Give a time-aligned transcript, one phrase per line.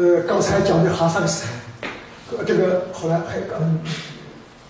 [0.00, 1.44] 呃，刚才讲的哈萨克斯
[2.30, 3.78] 坦，这个后来还嗯，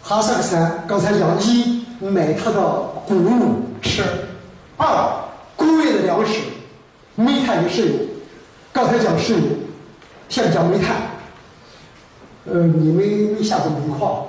[0.02, 2.60] 哈萨克斯坦刚才讲一买它的
[3.06, 4.02] 谷物吃，
[4.76, 5.08] 二
[5.54, 6.40] 工业的粮食，
[7.14, 7.94] 煤炭与石油。
[8.72, 9.38] 刚才讲石油，
[10.28, 10.96] 现在讲煤炭。
[12.46, 13.06] 呃，你们
[13.38, 14.26] 没下过煤矿，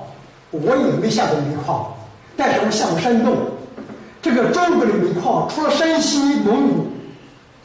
[0.51, 1.95] 我也没下过煤矿，
[2.37, 3.37] 但是我下过山洞。
[4.21, 6.85] 这个中国的煤矿，除了山西、蒙古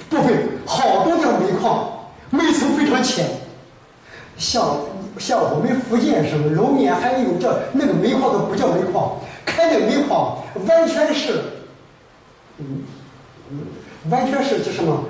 [0.08, 1.86] 部分，好多条煤矿，
[2.30, 3.26] 每次非常浅。
[4.38, 4.78] 像
[5.18, 11.42] 像我们福建省龙岩还有这那个煤矿都不叫煤矿，开那煤矿完全是，
[12.58, 12.84] 嗯
[13.50, 13.58] 嗯，
[14.10, 15.04] 完全是就什么？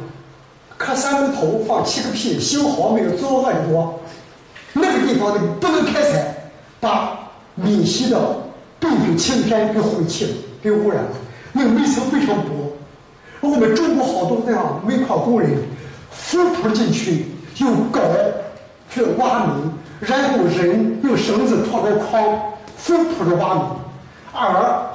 [0.79, 3.98] 磕三个头，放七个屁，修好没有做乱多。
[4.75, 8.19] 那个地方的不能开采，把闽西的
[8.79, 10.31] 背景青山给毁弃了，
[10.62, 11.11] 给污染了。
[11.53, 12.77] 那个煤层非常薄，
[13.41, 15.51] 我们中国好多那样煤矿工人，
[16.12, 17.27] 俯扑进去
[17.59, 18.01] 用镐
[18.91, 19.52] 去挖煤，
[20.00, 22.22] 然后人用绳子拖着筐
[22.77, 23.62] 俯扑着挖煤。
[24.33, 24.86] 而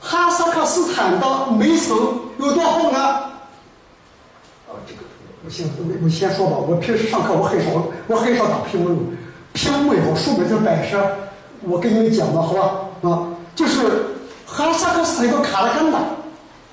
[0.00, 1.96] 哈萨克斯坦的煤层
[2.38, 2.98] 有多厚呢？
[2.98, 5.00] 啊，这个
[5.44, 6.56] 我先我我先说吧。
[6.58, 7.70] 我平时上课我很少
[8.06, 9.12] 我很少打屏幕，
[9.52, 10.98] 屏幕也好，书本上摆设，
[11.62, 13.08] 我给你们讲的好吧？
[13.08, 13.80] 啊，就是
[14.46, 15.98] 哈萨克斯坦一个卡拉干达，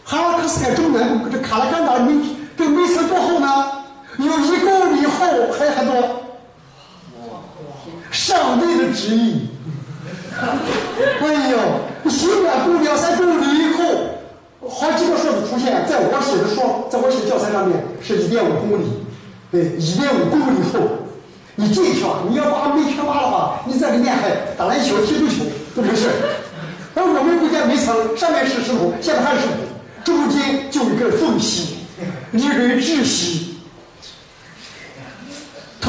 [0.03, 2.19] 哈萨克斯坦中南部这卡拉干达煤
[2.57, 3.78] 这煤层多厚呢？
[4.19, 5.95] 有一公里厚，还很多。
[8.11, 9.47] 上帝的旨意，
[11.21, 13.83] 哎呦，行两公两三公里以后，
[14.67, 18.85] 好几个数字出现在我写的书，在我写的教材上面是一点五公里，
[19.51, 20.79] 对，一点五公里厚。
[21.55, 25.43] 你进去啊，你要把煤全挖的话，你在里面还打篮球、踢足球
[25.75, 26.09] 都没事。
[26.95, 29.53] 而我们国家煤层上面是石头，下面还是石头，
[30.03, 31.75] 中间就一个缝隙，
[32.33, 33.48] 一根窒息。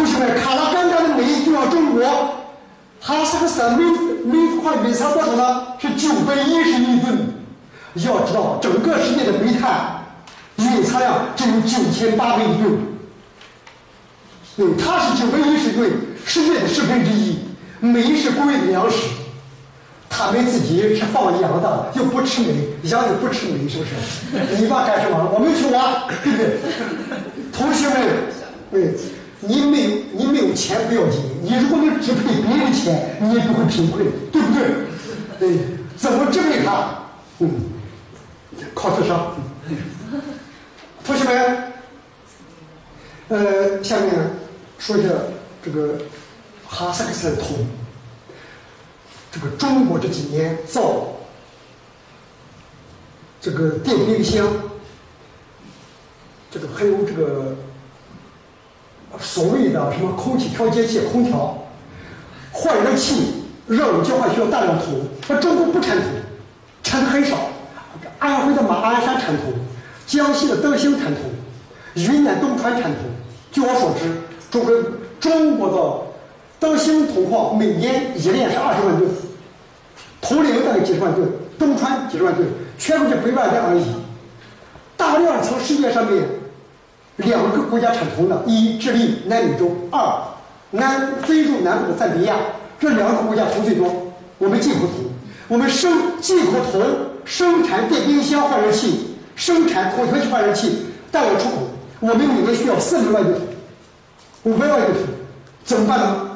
[0.01, 2.03] 同学们，卡拉干达的煤就像中国
[3.03, 3.85] 哈萨克斯坦煤
[4.25, 5.67] 煤矿蕴藏多少呢？
[5.79, 7.35] 是九百一十亿吨。
[7.97, 10.07] 要知道，整个世界的煤炭
[10.57, 12.79] 蕴藏量只有九千八百亿吨。
[14.57, 15.93] 对，它是九百一十吨，
[16.25, 17.39] 世界的十分之一。
[17.81, 18.97] 煤是工业的粮食，
[20.09, 24.63] 他们自己是放羊的，又不吃煤，羊又不吃煤，是不是？
[24.63, 25.31] 你挖干什么？
[25.31, 26.57] 我们去挖，对不对？
[27.53, 27.97] 同学们，
[28.71, 28.95] 对。
[30.61, 34.61] 钱不要紧，你如果能支配别人的钱，你也不会贫困，对不对？
[35.39, 35.59] 对，
[35.97, 36.99] 怎么支配它？
[37.39, 37.49] 嗯，
[38.75, 39.35] 靠智商。
[41.03, 41.73] 同学们，
[43.29, 44.13] 呃，下面
[44.79, 45.09] 说一下
[45.65, 45.97] 这个
[46.67, 47.67] 哈萨克斯坦铜。
[49.33, 51.07] 这个中国这几年造
[53.41, 54.47] 这个电冰箱，
[56.51, 57.57] 这个还有这个。
[59.19, 61.59] 所谓的什么空气调节器、空调、
[62.53, 66.05] 换热器、热能交换需要大量铜，那中国不产铜，
[66.83, 67.37] 产的很少。
[68.19, 69.53] 安徽的马鞍山产铜，
[70.07, 71.23] 江西的德兴产铜，
[71.95, 73.03] 云南东川产铜。
[73.51, 74.15] 据我所知，
[74.51, 74.75] 中国
[75.19, 79.11] 中国的德兴铜矿每年冶炼是二十万吨，
[80.21, 81.29] 铜陵大概几十万吨，
[81.59, 82.47] 东川几十万吨，
[82.79, 83.85] 全国就百万吨而已。
[84.97, 86.40] 大量从世界上面。
[87.25, 90.23] 两个国家产铜的，一智利南美洲，二
[90.73, 92.37] 南非洲南部的赞比亚，
[92.79, 94.13] 这两个国家铜最多。
[94.39, 95.11] 我们进口铜，
[95.49, 96.83] 我们生进口铜
[97.25, 101.57] 生产电冰箱换热器，生产空调器换热器，大量出口。
[102.01, 105.05] 我们每年需要四百万吨铜，五百万吨铜，
[105.65, 106.31] 怎么办呢？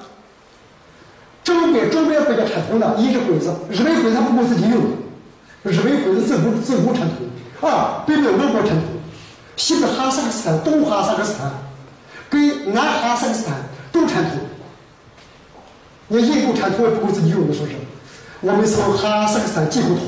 [1.43, 4.81] 周边周边国家产铜的，一是鬼子，日本鬼子不够自己用，
[5.63, 7.27] 日本鬼子自古自古产铜；
[7.63, 8.94] 二北美俄国产铜。
[9.57, 11.51] 西北哈萨克斯坦、东哈萨克斯坦
[12.29, 13.57] 跟南哈萨克斯坦
[13.93, 14.41] 都产铜，
[16.09, 17.75] 你印度产铜也不够自己用的，是不是？
[18.41, 20.01] 我们从哈萨克斯坦进口铜，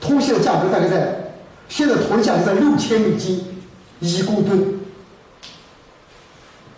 [0.00, 1.32] 铜现在价格大概在，
[1.68, 3.44] 现在铜的价格在六千美金
[4.00, 4.80] 一公吨，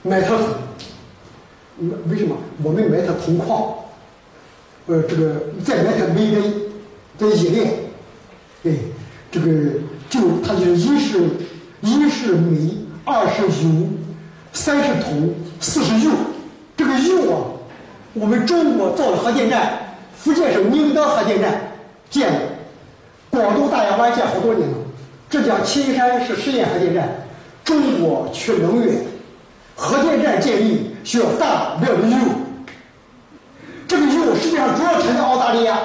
[0.02, 0.46] 买它铜，
[2.10, 2.36] 为什么？
[2.62, 3.74] 我们买它铜矿，
[4.86, 6.42] 呃，这个再买它煤的
[7.18, 7.74] 的冶炼，
[8.62, 8.78] 对，
[9.30, 9.50] 这个
[10.10, 11.30] 就它就是一是。
[11.82, 13.88] 一是煤，二是油，
[14.52, 16.10] 三是铜，四是铀。
[16.76, 17.42] 这个铀啊，
[18.14, 21.60] 我们中国造的核电站，福建省宁德核电站
[22.08, 22.40] 建了，
[23.30, 24.76] 广东大亚湾建好多年了，
[25.28, 27.08] 浙江青山是试验核电站。
[27.64, 29.04] 中国缺能源，
[29.74, 32.16] 核电站建立需要大量的铀。
[33.88, 35.78] 这个铀世界上主要产在澳大利亚、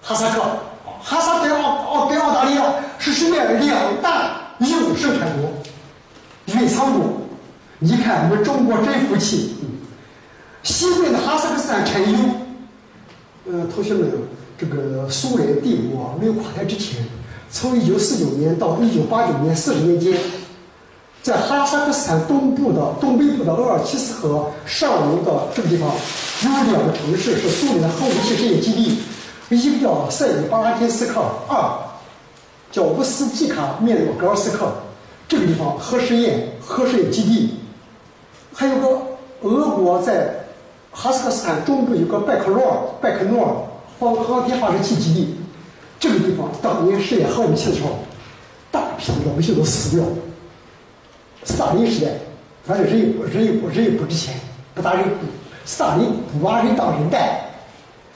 [0.00, 0.40] 哈萨克，
[1.02, 2.62] 哈萨克澳澳跟澳大利亚
[3.00, 4.41] 是世界两大。
[4.70, 5.50] 铀生产国，
[6.46, 7.20] 蕴藏国，
[7.78, 9.56] 你看我们中国真服气。
[10.62, 12.18] 西边的哈萨克斯坦产油，
[13.50, 14.08] 呃，同学们，
[14.56, 17.04] 这个苏联帝国没有垮台之前，
[17.50, 20.16] 从一九四九年到一九八九年四十年间，
[21.20, 25.90] 在哈萨克斯坦东部的东北部的鄂尔齐斯河上游的这个地方，
[26.44, 28.98] 有两个城市是苏联的核武器试验基地，
[29.48, 31.58] 一个叫塞里巴拉金斯克，二
[32.72, 34.72] 叫乌斯季卡面诺格尔斯克，
[35.28, 37.54] 这个地方核试验核试验基地，
[38.52, 38.88] 还有个
[39.42, 40.34] 俄国在。
[40.94, 43.50] 哈萨克斯坦中部有个拜克罗尔、拜克诺尔
[43.98, 45.34] 航航天发射器基地，
[45.98, 47.96] 这个地方当年试验核武器的时候，
[48.70, 50.04] 大批老百姓都死掉。
[51.44, 52.10] 斯大林时代，
[52.66, 54.34] 反正人也不人也不人也不值钱，
[54.74, 55.04] 不打人。
[55.64, 57.40] 斯大林不把人当人待，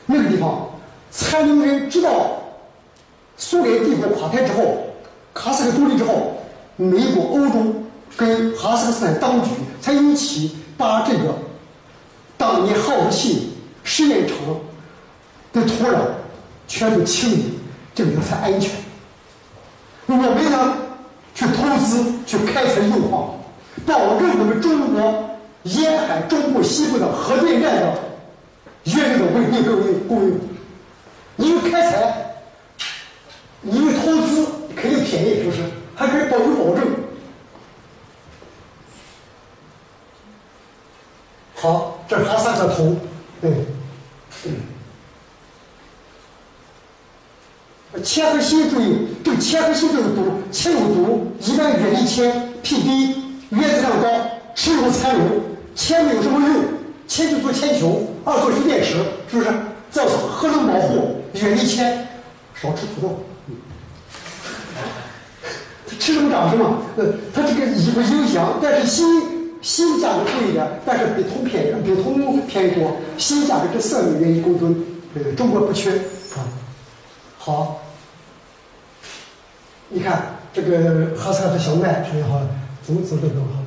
[0.05, 0.69] 那个地方
[1.11, 2.31] 残留人知道
[3.37, 4.79] 苏联帝国垮台之后，
[5.35, 6.39] 哈萨克独立之后，
[6.77, 7.75] 美国、欧洲
[8.17, 9.51] 跟哈萨克斯坦当局
[9.81, 11.35] 才一起把这个。
[12.39, 14.37] 当年核武器试验场
[15.55, 15.97] 的土壤
[16.69, 17.59] 全部清理，
[17.95, 18.71] 这个才安全。
[20.05, 20.75] 我们呢，
[21.35, 23.31] 去投资去开采铀矿，
[23.87, 25.31] 保证我们中国
[25.63, 27.95] 沿海中部、西部的核电站的
[28.85, 30.39] 原油的稳定供应供应。
[31.37, 32.26] 你有开采，
[33.71, 34.47] 因为投资，
[34.77, 35.63] 肯定便宜，是不是？
[35.95, 36.87] 还可以保有保证。
[41.55, 42.97] 好，这是哈萨克图，
[43.41, 43.51] 对，
[48.05, 55.25] 铅和锌注意，这个铅和锌都有毒，铅有毒，一般远离铅，P 低，原子量高，持有残留。
[55.75, 56.65] 铅没有什么用，
[57.09, 58.95] 铅就做铅球，二做蓄电池，
[59.31, 59.51] 是不是？
[59.91, 62.07] 造成核能保护，远离铅，
[62.55, 63.25] 少吃土豆。
[65.99, 69.37] 吃什么长什么，呃，它这个一不影响，但是锌。
[69.63, 72.99] 锌价格贵一点，但是比铜便宜，比铜便宜多。
[73.19, 74.85] 锌价格这三美元一公吨，
[75.15, 75.91] 呃，中国不缺
[76.37, 76.47] 啊。
[77.37, 77.83] 好，
[79.89, 82.39] 你看这个哈萨克小麦，特别好，
[82.87, 83.65] 走走这个好。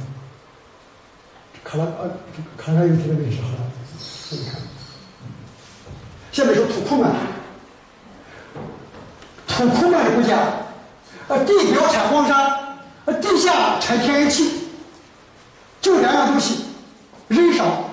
[1.66, 2.10] 卡拉呃，
[2.56, 3.50] 卡拉有提的美食好，
[4.30, 4.62] 你看。
[6.32, 7.12] 下面说土库曼，
[9.48, 10.38] 土库曼的国家，
[11.30, 12.60] 呃，地表产荒沙，
[13.06, 14.52] 呃，地下产天然气。
[15.80, 16.66] 就两样东西，
[17.30, 17.86] 人少。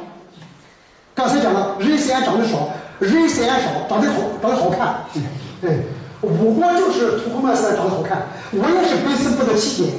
[1.14, 5.04] 刚才讲了，人虽然长得少，人虽然少，长得好，长得好看。
[5.60, 5.82] 对，
[6.20, 9.92] 我国就是土库曼斯坦长得好看，我也是百思不得其解。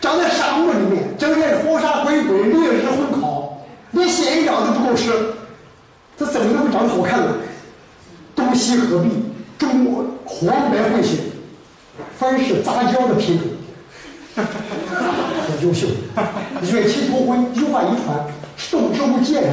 [0.00, 3.58] 长在沙漠里面，整天荒沙滚滚，烈日烘烤，
[3.92, 5.10] 连仙人掌都不够吃，
[6.18, 7.28] 这怎么能长得好看呢？
[8.36, 9.08] 东西合璧，
[9.58, 9.86] 中
[10.26, 11.16] 黄白混血，
[12.18, 13.48] 凡是杂交的品种。
[14.36, 15.86] 很优秀，
[16.72, 18.26] 远亲通婚，优化遗传，
[18.70, 19.48] 动植物界的。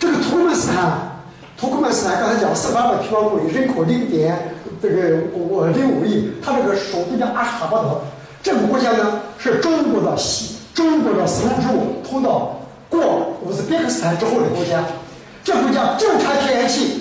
[0.00, 1.22] 这个土库曼斯坦，
[1.56, 8.00] 土库曼斯坦刚才讲四百万平方公里，人口零点这个我零五亿，它这个首都叫阿什哈巴德。
[8.42, 12.60] 这个国家呢是中国的西，中国的丝绸之路通道
[12.90, 14.84] 过乌兹别克斯坦之后的国家。
[15.44, 17.00] 这国家就产天然气，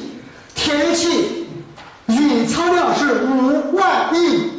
[0.53, 1.42] 天然气
[2.07, 4.51] 蕴藏量是五万亿。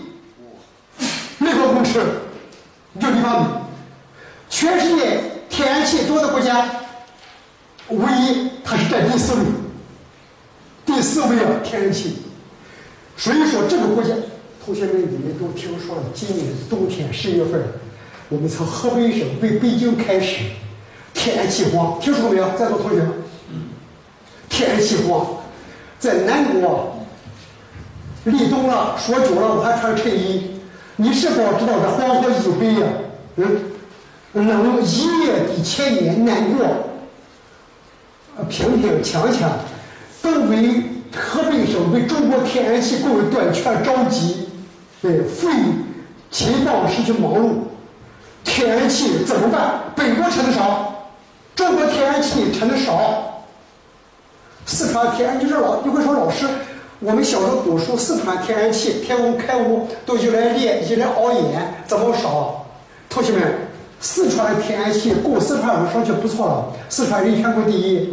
[1.38, 2.00] 立方公尺，
[3.00, 3.48] 就立方米。
[4.48, 6.66] 全世界天然气多的国家，
[7.88, 9.40] 唯一它是占第四位，
[10.86, 12.18] 第四位啊，天然气。
[13.16, 14.10] 所以说这个国家，
[14.64, 17.62] 同学们你们都听说了，今年冬天十月份，
[18.28, 20.44] 我们从河北省北北京开始，
[21.12, 22.48] 天然气荒，听说过没有？
[22.56, 23.12] 在座同学们，
[24.48, 25.26] 天然气荒，
[25.98, 26.93] 在南国
[28.24, 30.50] 立冬了，说久了我还穿衬衣。
[30.96, 32.86] 你是否知道这黄河以北呀？
[33.36, 33.60] 嗯，
[34.32, 36.66] 冷一夜抵千年，难过。
[38.48, 39.50] 平平强强，
[40.22, 40.82] 都为
[41.14, 44.48] 河北省为中国天然气供应短缺着急。
[45.02, 45.48] 对，废
[46.30, 47.54] 情况失去忙碌，
[48.42, 49.80] 天然气怎么办？
[49.94, 51.06] 北国产的少，
[51.54, 53.44] 中国天然气产的少。
[54.66, 56.46] 四川天然气老，你会说老师。
[57.00, 62.66] 我们小时候读书，四川天然气、天工开屋都用来炼、用来熬盐，怎么少？
[63.10, 63.42] 同学们，
[64.00, 66.72] 四川天然气够四川人说就不错了。
[66.88, 68.08] 四川人全国第一。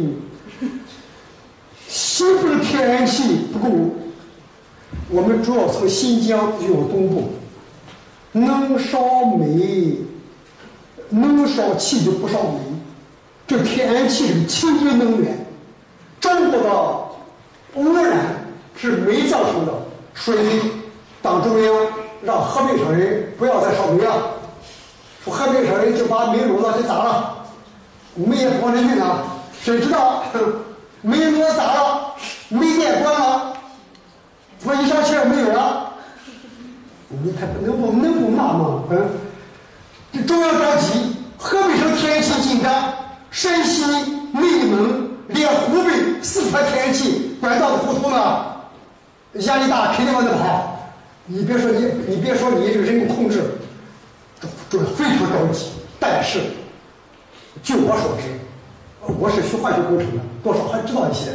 [0.60, 0.80] 嗯，
[1.88, 3.70] 西部的天然气不够，
[5.10, 7.30] 我们主要从新疆运往东部。
[8.32, 9.98] 能烧煤，
[11.10, 12.58] 能烧气就不烧煤。
[13.46, 15.46] 这天然气是清洁能源。
[16.20, 18.41] 中国的污染。
[18.82, 19.72] 是煤造成的，
[20.12, 20.60] 所以
[21.22, 21.74] 党中央
[22.20, 24.12] 让河北省人不要再烧煤了。
[25.22, 27.32] 说河北省人就把煤炉子给砸了，
[28.16, 29.24] 煤也不往里运了，
[29.62, 30.24] 谁知道
[31.00, 32.12] 煤炉子砸了，
[32.48, 33.52] 煤电关了，
[34.64, 35.92] 我一上气没有了，
[37.22, 38.82] 你看能不能不骂吗？
[38.90, 39.10] 嗯，
[40.12, 42.92] 这中央着急，河北省天然气紧张，
[43.30, 43.84] 山西、
[44.32, 48.51] 内蒙连湖北、四川天然气管道都糊涂了，
[49.34, 50.92] 压力大肯定往那跑。
[51.26, 53.42] 你别说你，你别说你这个人工控制，
[54.40, 55.68] 这这非常着急。
[55.98, 56.40] 但是，
[57.62, 58.22] 据我所知，
[59.18, 61.30] 我是学化学工程的，多少还知道一些。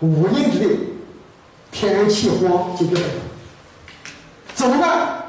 [0.00, 0.76] 五年之内，
[1.72, 3.06] 天然气荒解决不了，
[4.54, 5.24] 怎么办？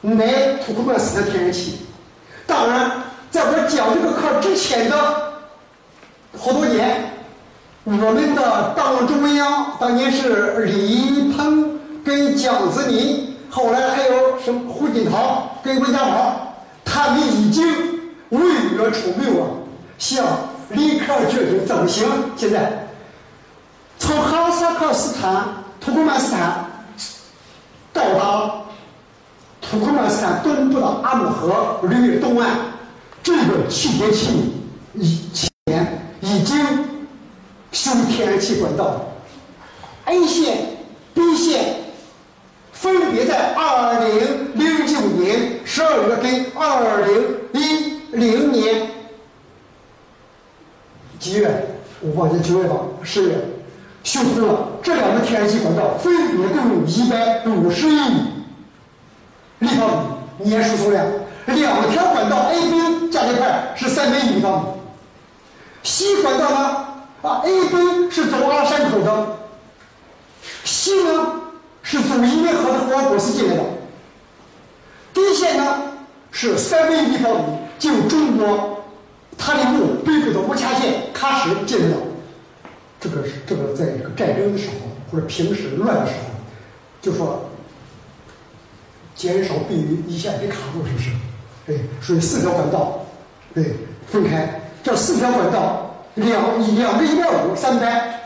[0.00, 1.86] 买土库曼斯的天然气。
[2.46, 4.96] 当然，在我讲这个课之前的
[6.38, 7.15] 好多年，
[7.86, 11.74] 我们的党中央当年是李鹏。
[12.06, 17.66] 跟蒋子民，后来还有什么胡锦涛跟温家宝，他们已经
[18.28, 18.38] 围
[18.76, 19.50] 约出谋啊，
[19.98, 20.24] 向
[20.68, 22.06] 李克决定增行。
[22.36, 22.86] 现在
[23.98, 25.48] 从哈萨克斯坦、
[25.80, 26.64] 土库曼斯坦
[27.92, 28.52] 到达
[29.60, 32.50] 土库曼斯坦东部的阿姆河流域东岸，
[33.20, 34.54] 这个气节气
[34.94, 35.50] 以前
[36.20, 36.56] 已经
[37.76, 39.04] 修天然气管道
[40.06, 40.78] ，A 线、
[41.12, 41.84] B 线。
[42.72, 48.90] 分别在二零零九年十二月跟二零一零年
[51.18, 51.68] 几月？
[52.00, 53.34] 我忘记九月吧，十月
[54.04, 57.98] 修通了这两个天然气管道，分别共用一百五十亿
[59.58, 61.04] 立方米年输送量。
[61.46, 64.68] 两条管道 A、B 加在一块是三百亿立方米。
[65.82, 66.85] 西管道呢？
[67.22, 69.38] 啊，A、B 是走阿拉山口的，
[70.64, 71.42] 西呢？
[71.88, 73.62] 是走伊犁河的霍尔果斯进来的，
[75.14, 75.92] 底线呢
[76.32, 78.82] 是三百立方米，经中国
[79.38, 81.96] 塔里木北部的乌恰县喀什进来的。
[82.98, 84.74] 这个是这个在这个战争的时候
[85.12, 86.30] 或者平时乱的时候，
[87.00, 87.48] 就说
[89.14, 91.10] 减少避于一线被卡住，是不是？
[91.68, 93.06] 哎，属于四条管道，
[93.54, 93.76] 对，
[94.08, 95.85] 分开这四条管道，
[96.16, 98.20] 两两个一百五，三百，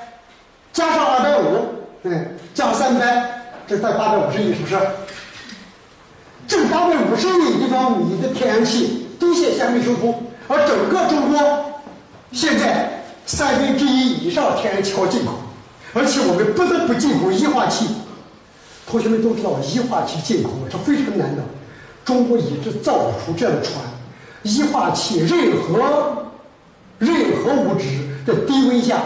[0.73, 1.67] 加上二百五，
[2.03, 3.37] 对，加三百。
[3.67, 4.77] 这才八百五十亿，是不是？
[6.49, 11.81] 这八百五十亿立方米的天然气底线线没修通，而整个中国
[12.33, 15.35] 现在三分之一以上天然气靠进口，
[15.95, 17.87] 而且我们不得不进口液化气。
[18.89, 21.43] 同学们都知道，液化气进口是非常难的。
[22.05, 23.77] 中国一直造不出这样的船。
[24.43, 26.30] 液化气，任何
[27.00, 27.87] 任何物质
[28.26, 29.00] 在低温下，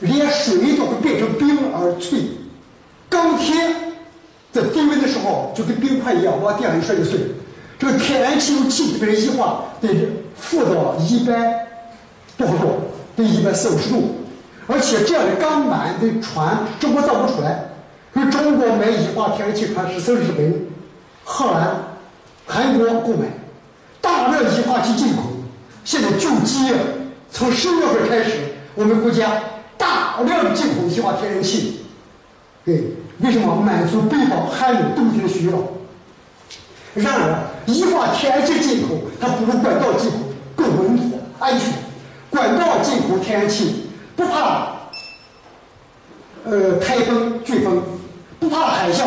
[0.00, 2.22] 连水都会变成冰而脆。
[3.08, 3.54] 钢铁
[4.50, 7.20] 在低温的时候就跟冰块一样，往地上一摔就碎。
[7.78, 9.88] 这个天然气由气体被液化，得
[10.34, 11.66] 负到一百
[12.36, 12.68] 多少度？
[13.14, 14.16] 得一百四五十度。
[14.66, 17.66] 而且这样的钢板的船，中国造不出来。
[18.14, 20.66] 所以中国买液化天然气船是从日本、
[21.24, 21.76] 荷兰、
[22.46, 23.26] 韩国购买，
[24.00, 25.22] 大量液化气进口。
[25.90, 26.72] 现在就急，
[27.32, 28.36] 从十月份开始，
[28.76, 29.42] 我们国家
[29.76, 31.80] 大量的进口液化天然气。
[32.64, 32.94] 对。
[33.18, 35.58] 为什么满足北方寒冷冬天的需要？
[36.94, 40.18] 然而，液化天然气进口它不如管道进口
[40.54, 41.72] 更稳妥、安全。
[42.30, 44.68] 管道进口天然气不怕
[46.44, 47.82] 呃台风、飓风，
[48.38, 49.02] 不怕海啸，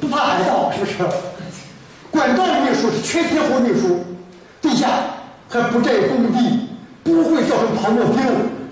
[0.00, 0.94] 不怕海盗，是不是？
[2.10, 4.04] 管道运输是全天候运输，
[4.60, 4.88] 地下
[5.48, 6.68] 还不占用工地，
[7.04, 8.22] 不会造成泡沫冰，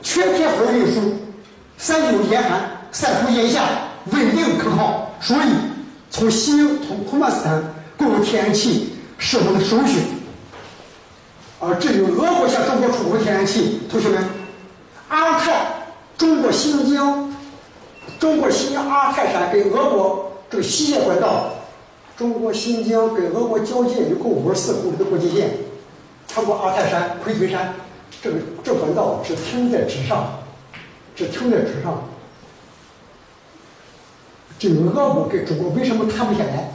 [0.02, 1.14] 全天候运输，
[1.76, 3.62] 三九严寒，三伏炎夏。
[4.12, 5.48] 稳定可靠，所以
[6.10, 10.02] 从西欧、从库曼斯坦购入天然气是我们的首选。
[11.58, 14.22] 而至于俄国向中国出口天然气，同学们，
[15.08, 15.86] 阿尔泰，
[16.18, 17.34] 中国新疆，
[18.20, 21.54] 中国新疆阿尔泰山跟俄国这个西线管道，
[22.14, 25.48] 中国新疆跟俄国交界有个五十四公里的国际线，
[26.34, 27.76] 穿过阿泰山、奎屯山，
[28.20, 30.40] 这个这管道只停在纸上，
[31.14, 32.02] 只停在纸上。
[34.58, 36.72] 这个俄国跟中国为什么谈不下来？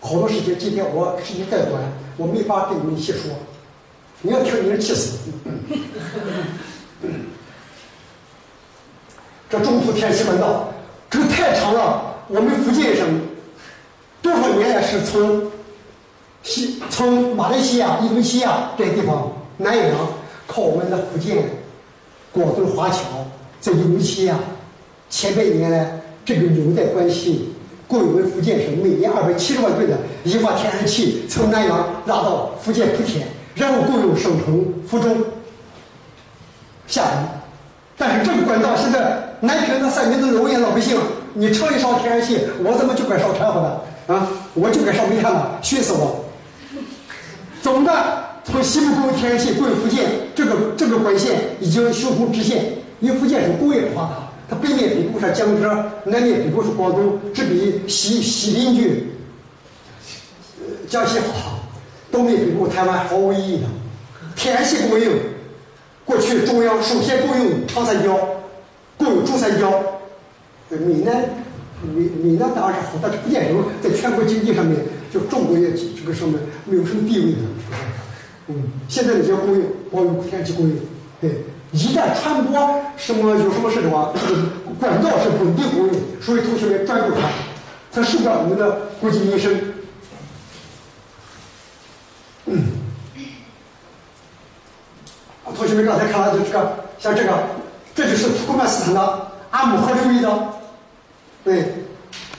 [0.00, 1.82] 好多事情，今天我时间再短，
[2.16, 3.32] 我没法跟你们细说。
[4.22, 5.18] 你要听，你是气死。
[9.50, 10.72] 这中途天然气管道，
[11.10, 12.14] 这个太长了。
[12.28, 13.20] 我们福建省
[14.22, 15.52] 多少年来是从
[16.44, 19.88] 西从马来西亚、印度尼西亚这些地方南洋，
[20.46, 21.38] 靠我们的福建
[22.30, 23.00] 广东华侨
[23.60, 24.38] 在印度尼西亚
[25.10, 26.00] 千百年来。
[26.26, 27.52] 这个纽带关系
[27.86, 35.10] 供我们福建省每年二百七十万吨的液化天然气从南阳拉到福建莆田，然后供应省城福州、
[36.86, 37.28] 厦门。
[37.98, 40.98] 但是这个管道现在南平那三明治的烟老百姓，
[41.34, 44.26] 你城里烧天然气，我怎么就该烧柴火的啊？
[44.54, 46.23] 我就该烧煤炭了，熏死我！
[47.64, 47.90] 总的？
[48.44, 50.04] 从西部供应天然气供应福建，
[50.34, 52.62] 这个这个管线已经修成支线，
[53.00, 54.28] 因为福建是工业发达。
[54.50, 55.66] 它北面比不上江浙，
[56.04, 59.14] 南面比不上广东，只比西西邻居，
[60.90, 61.60] 江西好。
[62.12, 63.66] 东面北部台湾毫无意义的。
[64.36, 65.10] 天然气供应，
[66.04, 68.14] 过去中央首先供应长三角，
[68.98, 69.72] 供应珠三角，
[70.68, 71.30] 闽南
[71.82, 74.78] 闽闽南当然是好，但是福建省在全国经济上面，
[75.14, 77.38] 就重工业这个上面没有什么地位的。
[78.48, 80.76] 嗯，现在这些供应，包括天然气供应，
[81.20, 81.30] 对。
[81.70, 84.42] 一旦传播什么有什么事的话，这个
[84.78, 87.28] 管道是稳定供应，所以同学们专注它，
[87.92, 89.60] 它受不了我们的国计民生。
[92.46, 92.64] 嗯，
[95.44, 97.42] 啊，同学们刚才看了就这个，像这个，
[97.94, 100.48] 这就是土库曼斯坦的阿姆河流域的，
[101.42, 101.74] 对，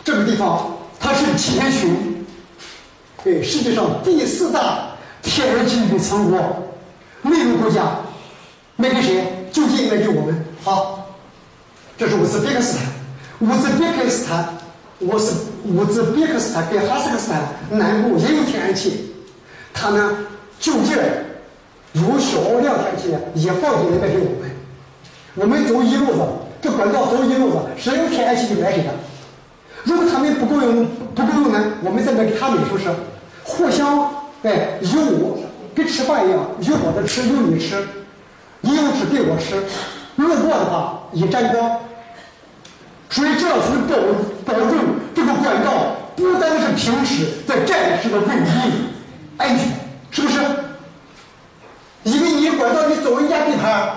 [0.04, 1.90] 这个地方它是前雄，
[3.26, 4.90] 对，世界上第四大
[5.24, 6.40] 天然气的仓国，
[7.24, 7.82] 内陆国家。
[8.76, 9.48] 卖给谁？
[9.52, 10.46] 就近卖给我们。
[10.64, 11.10] 好，
[11.98, 12.86] 这是乌兹别克斯坦。
[13.40, 14.48] 乌兹别克斯坦，
[15.00, 15.32] 我是
[15.66, 17.42] 乌兹别克斯坦跟哈萨克斯坦
[17.72, 19.12] 南部也有天然气，
[19.74, 20.18] 他呢
[20.60, 20.96] 就近
[21.94, 24.52] 有小量天然气，也放进来卖给我们。
[25.34, 26.22] 我们走一路子，
[26.62, 28.92] 这管道走一路子，谁有天然气就买谁的。
[29.84, 32.86] 如果他们不够用，不够用呢，我们再卖给他们，是不是？
[33.48, 34.10] 互相
[34.44, 35.40] 哎，有我
[35.76, 37.88] 跟吃饭一样，有我的吃，有你吃。
[38.62, 39.64] 你有吃给我吃，
[40.16, 41.80] 路过的话也沾光。
[43.12, 48.54] 所以这样才能保保证这个管道不单是平时在战时的稳定、
[49.38, 49.68] 安全，
[50.10, 50.40] 是不是？
[52.04, 53.90] 因为你管道你走人家地盘，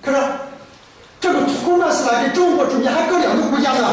[0.00, 0.18] 可是
[1.20, 3.88] 这个土库曼斯坦跟中国中间还隔两个国家呢，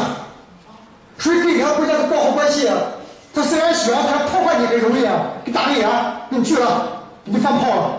[1.18, 2.68] 所以跟两个国家的搞好关系。
[3.34, 5.88] 他虽然小，他破坏你很容易啊，给打个眼，
[6.30, 7.98] 给你拒了，给你放炮了。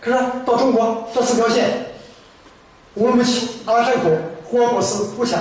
[0.00, 1.86] 可是到中国这四条线，
[2.94, 4.10] 乌鲁木齐、阿拉善口、
[4.44, 5.38] 霍尔果斯、呼霞，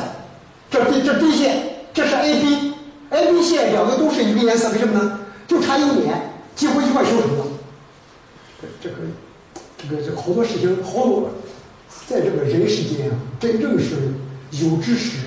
[0.70, 5.20] 这 D 这 D 线，这是 A B，A B 线两个都是一个颜色，为什么呢？
[5.48, 7.46] 就差一年，几乎一块修成了。
[8.82, 8.96] 这个
[9.78, 11.32] 这个这好多事情，好多，
[12.08, 14.14] 在这个人世间啊，真正是
[14.52, 15.18] 有知识，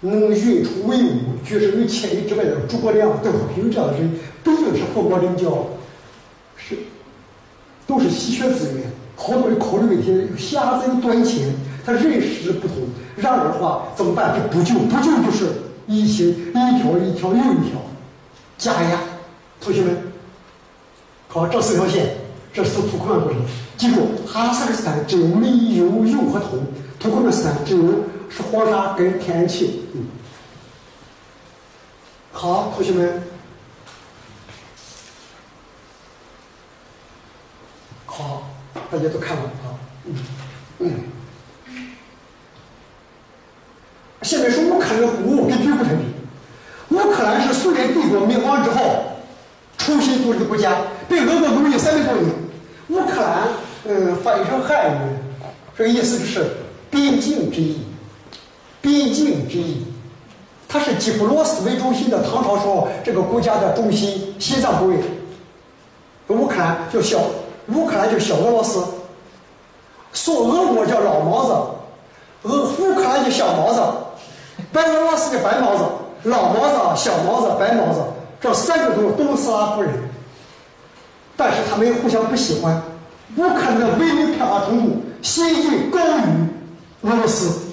[0.00, 4.10] 能运出威武，决胜于千里之外的诸葛亮、邓小平这样的人，
[4.44, 5.66] 毕竟是凤毛麟角，
[6.56, 6.76] 是。
[7.86, 8.84] 都是稀缺资源，
[9.16, 11.54] 好多人考虑问题有狭窄短浅，
[11.86, 12.76] 他认识不同。
[13.16, 14.34] 然而的话怎么办？
[14.36, 15.46] 这补救，补救就是
[15.86, 17.80] 一些一条一条又一条
[18.58, 19.00] 加压。
[19.58, 19.96] 同学们，
[21.28, 22.10] 好，这四条线，
[22.52, 23.40] 这是土库曼过程。
[23.78, 26.58] 记住，哈萨克斯坦只有煤、油、铀和铜；
[27.00, 27.82] 土库曼斯坦只有
[28.28, 29.84] 是黄沙跟天然气。
[29.94, 30.06] 嗯，
[32.32, 33.22] 好，同学们。
[38.06, 38.48] 好，
[38.90, 40.14] 大家都看了啊，嗯
[40.78, 41.04] 嗯。
[44.22, 46.06] 下面是乌克兰的谷物跟军工产品。
[46.90, 49.20] 乌克兰是苏联帝国灭亡之后
[49.76, 50.76] 重新独立的国家，
[51.08, 52.34] 被俄国奴役三百多年。
[52.88, 53.48] 乌克兰，
[53.84, 54.98] 嗯，翻译成汉语，
[55.76, 56.50] 这个意思就是
[56.90, 57.82] 边境之意，
[58.80, 59.84] 边境之意。
[60.68, 64.96] 它是基辅罗斯为中心的唐朝时候这个国家的中心，心脏部位。
[66.28, 67.18] 乌克兰叫小。
[67.74, 68.82] 乌克兰就小俄罗斯，
[70.14, 71.52] 说俄国叫老毛子，
[72.48, 73.82] 俄乌克兰就小毛子，
[74.72, 75.84] 白俄罗斯的白毛子，
[76.22, 78.00] 老毛子、小毛子、白毛子，
[78.40, 79.92] 这三个都是东斯拉夫人，
[81.36, 82.82] 但是他们互相不喜欢。
[83.36, 86.22] 乌克兰的文明开发程度先进高于
[87.02, 87.67] 俄罗斯。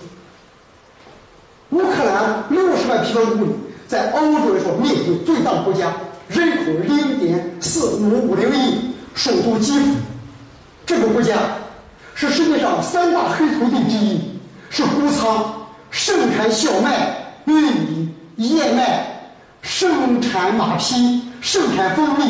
[1.76, 3.52] 乌克兰六十万平方公里，
[3.86, 5.92] 在欧洲来说面积最大的国家，
[6.30, 8.96] 人口零点四五五零亿。
[9.14, 9.96] 首都基辅，
[10.86, 11.36] 这个国家
[12.14, 14.20] 是世界上三大黑土地之一，
[14.70, 15.54] 是谷仓，
[15.90, 19.30] 盛产小麦、玉米、燕麦，
[19.62, 22.24] 盛产马匹，盛产蜂蜜，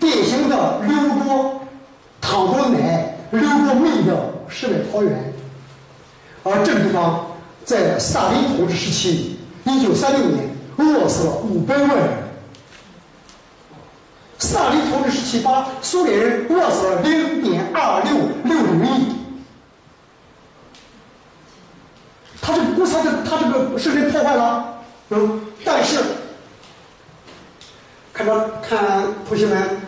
[0.00, 1.60] 典型的流过
[2.20, 5.32] 糖多奶、流过煤的世外桃源。
[6.42, 7.26] 而这个地方
[7.64, 12.08] 在斯大林统治时期，一九三六年饿死了五百万人。
[14.38, 18.12] 斯大林统治时期，把苏联人饿死了零点二六
[18.44, 19.16] 六六亿。
[22.42, 25.98] 他这个不是他这他这个是人破坏了，嗯，但是
[28.12, 29.80] 看着看同学们，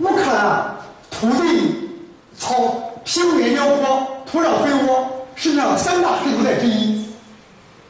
[0.00, 0.76] 乌克兰
[1.08, 1.90] 土地
[2.36, 7.04] 草平原辽阔，土壤肥沃，世界上三大黑土带之一，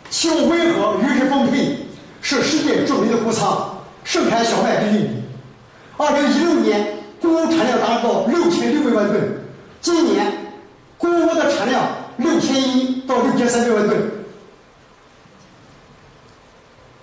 [0.08, 1.76] 气候温和，雨水丰沛，
[2.22, 5.22] 是世界著名的谷仓，盛产小麦玉米。
[5.98, 9.44] 二零一六年，谷物产量达到六千六百万吨，
[9.82, 10.32] 今年
[10.96, 11.86] 谷物的产量
[12.16, 14.00] 六千一到六千三百万吨。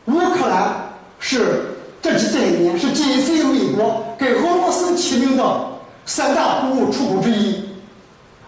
[0.05, 0.73] 乌克兰
[1.19, 5.67] 是这几这些年是仅次于美国跟俄罗斯齐名的
[6.07, 7.68] 三大谷物出口之一。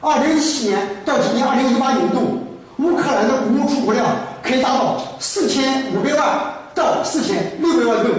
[0.01, 2.41] 二零一七年到今年二零一八年度，
[2.79, 4.07] 乌克兰的谷物出口量
[4.41, 6.39] 可以达到四千五百万
[6.73, 8.11] 到四千六百万吨，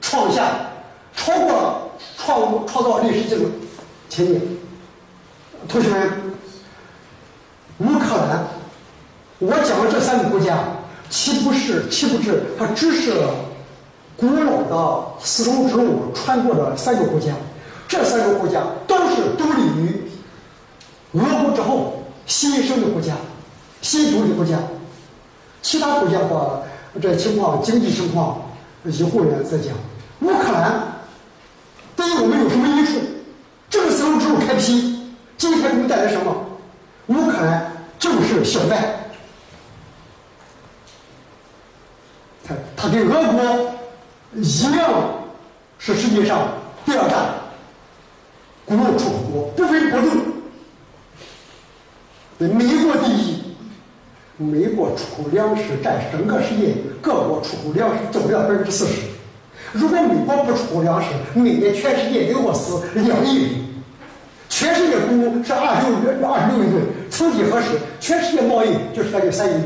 [0.00, 0.44] 创下
[1.14, 3.50] 超过创创造历史记录。
[4.08, 4.40] 请你，
[5.68, 6.10] 同学们，
[7.80, 8.42] 乌克兰，
[9.38, 10.56] 我讲的这三个国家，
[11.10, 13.12] 岂不是岂不是它只是
[14.16, 17.32] 古老的丝绸之路穿过的三个国家？
[17.86, 20.02] 这三个国家都是独立于。
[21.16, 23.14] 俄国之后新生的国家，
[23.80, 24.58] 新独立国家，
[25.62, 26.62] 其他国家的
[27.00, 28.42] 这情况经济情况
[28.84, 29.74] 以后呢再讲。
[30.20, 30.82] 乌克兰
[31.94, 33.00] 对于我们有什么益处？
[33.70, 36.34] 这个丝绸之路开辟，今天给我们带来什么？
[37.06, 39.10] 乌克兰就是小麦，
[42.44, 43.74] 它它跟俄国
[44.34, 44.90] 一样
[45.78, 46.48] 是世界上
[46.84, 47.26] 第二大
[48.64, 50.35] 谷物出口国，不分伯仲。
[52.38, 53.42] 美国第一，
[54.36, 59.00] 美国出口粮食占整个世界各国出口粮食总量百分之四十。
[59.72, 63.50] 如果美国不出粮食，每年全世界得饿死两亿人。
[64.50, 67.68] 全世界谷物是二十六二十六亿吨，曾几何时，
[68.00, 69.64] 全世界贸易就是大约三亿吨。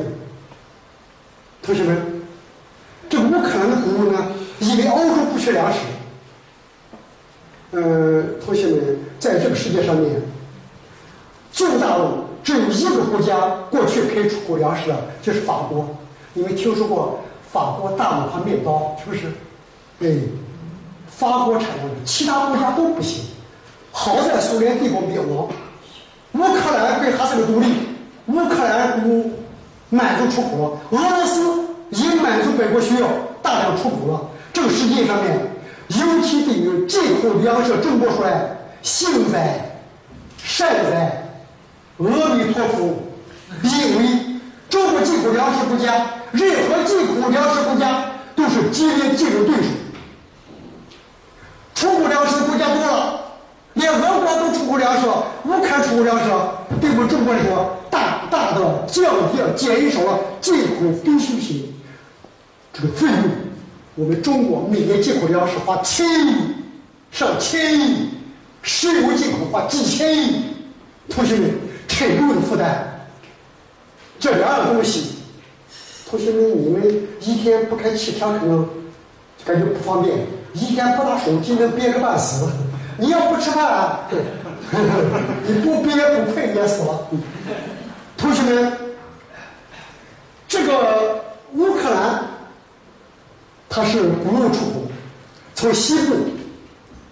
[1.62, 2.22] 同学们，
[3.08, 4.28] 这乌克兰的谷物呢，
[4.60, 5.78] 因为欧洲不缺粮食，
[7.72, 10.22] 呃，同学们，在这个世界上面，
[11.52, 12.29] 最大陆。
[12.42, 13.36] 只有一个国家
[13.70, 15.88] 过去可以出口粮食的，就是法国。
[16.32, 17.20] 你们听说过
[17.52, 19.26] 法国大米和面包是不是？
[20.00, 20.16] 哎，
[21.08, 23.24] 法国产的，其他国家都不行。
[23.92, 25.48] 好在苏联帝国灭亡，
[26.34, 27.66] 乌克兰被哈萨克独立，
[28.26, 29.30] 乌克兰不
[29.90, 33.08] 满足出口了，俄罗斯也满足本国需要，
[33.42, 34.28] 大量出口了。
[34.52, 35.38] 这个世界上面，
[35.88, 39.76] 尤其对于进口粮食，中国说来，幸灾
[40.38, 41.19] 善哉。
[42.08, 42.96] 阿弥陀佛，
[43.62, 49.68] 因为中国进口粮食国家，任何进口粮食国家都是激烈竞争对手。
[51.74, 53.20] 出口粮食国家多了，
[53.74, 55.06] 连俄国都出口粮食，
[55.44, 56.24] 乌克兰出口粮食，
[56.80, 61.74] 对我们中国来说，大大的降低了、减少了进口必需品
[62.72, 63.16] 这个费用。
[63.96, 66.54] 我们中国每年进口粮食花千亿、
[67.10, 68.08] 上千亿，
[68.62, 70.44] 石油进口花几千亿，
[71.10, 71.50] 同学们。
[72.00, 72.82] 沉重的负担，
[74.18, 75.16] 这两样东西，
[76.08, 78.66] 同学们，你们一天不开汽车可能
[79.44, 80.16] 感觉不方便，
[80.54, 82.48] 一天不打手机能憋个半死。
[82.96, 84.08] 你要不吃饭，啊
[85.46, 87.06] 你不憋不困也死了。
[88.16, 88.72] 同学们，
[90.48, 92.24] 这个乌克兰，
[93.68, 94.82] 它是谷物出口，
[95.54, 96.14] 从西部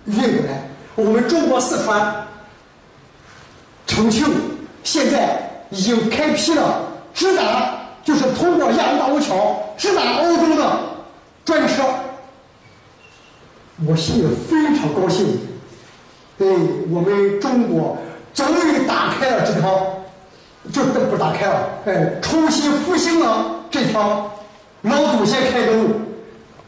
[0.06, 2.26] 运过来，我们中国四川、
[3.86, 4.24] 重庆。
[4.82, 10.80] 现在已经开辟了直达，就是通过亚欧大陆桥直达欧洲的
[11.44, 11.84] 专车。
[13.86, 15.38] 我心里非常高兴，
[16.38, 16.46] 哎，
[16.90, 17.96] 我们中国
[18.34, 19.86] 终于打开了这条，
[20.72, 24.30] 就不打开了，哎，重新复兴了这条
[24.82, 25.90] 老祖先开的路，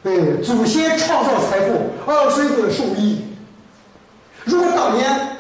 [0.05, 3.25] 哎，祖先创造财富，儿孙子受益。
[4.45, 5.37] 如果当年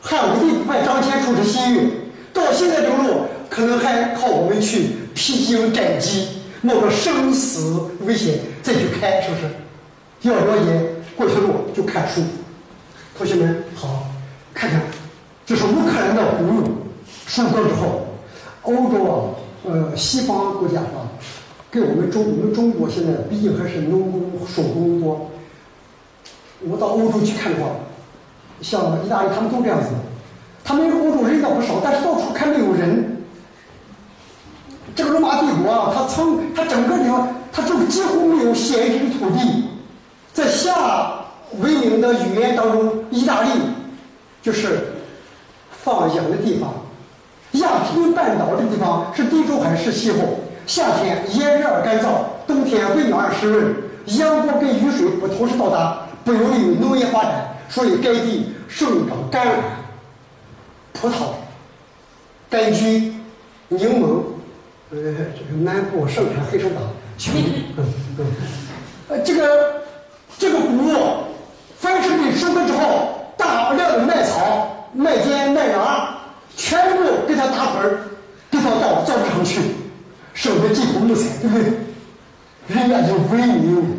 [0.00, 1.92] 汉武帝派张骞出使西域，
[2.32, 6.28] 到现在这个路，可能还靠我们去披荆斩棘，
[6.62, 9.50] 冒着生死危险再去开，是不是？
[10.22, 12.22] 要了解过去路，就看书。
[13.18, 14.06] 同学们好，
[14.54, 14.80] 看看，
[15.44, 16.62] 这是乌克兰的谷物
[17.26, 18.06] 收割之后，
[18.62, 19.14] 欧洲啊，
[19.64, 21.10] 呃，西方国家啊，
[21.70, 25.30] 跟我们中我们中国现在毕竟还是农工手工多。
[26.60, 27.70] 我到欧洲去看的话，
[28.62, 29.88] 像意大利，他们都这样子。
[30.64, 33.18] 他们欧洲人倒不少，但是到处看没有人。
[34.94, 39.64] 这个罗马帝国啊，它曾它整个地方，它就几乎没有闲置的土地。
[40.32, 41.12] 在夏
[41.58, 43.48] 文明的语言当中，意大利
[44.42, 44.94] 就是
[45.70, 46.72] 放羊的地方，
[47.52, 52.06] 亚平宁半岛这地方是地中海式气候，夏天炎热而干燥，
[52.46, 53.74] 冬天温暖而湿润，
[54.06, 59.50] 阳光跟雨水不同时到达，不有利于农业发展，所以该地生长甘蔗、
[60.92, 61.34] 葡萄、
[62.50, 63.14] 柑橘、
[63.68, 64.22] 柠檬。
[64.90, 64.98] 呃，
[65.34, 66.82] 这个南部盛产黑手党，
[67.78, 67.84] 嗯
[68.18, 68.26] 嗯，
[69.08, 69.82] 呃，这个
[70.38, 70.94] 这个谷物，
[71.78, 76.18] 凡是被收割之后，大量的麦草、麦秸、麦芽。
[76.54, 78.00] 全部给它打捆儿，
[78.50, 79.58] 给它到造纸厂去，
[80.34, 81.72] 省得进口木材，对不对？
[82.68, 83.98] 人家就文明，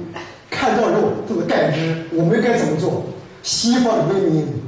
[0.51, 3.05] 看到肉都是感知，我们该怎么做？
[3.41, 4.61] 西方的文明，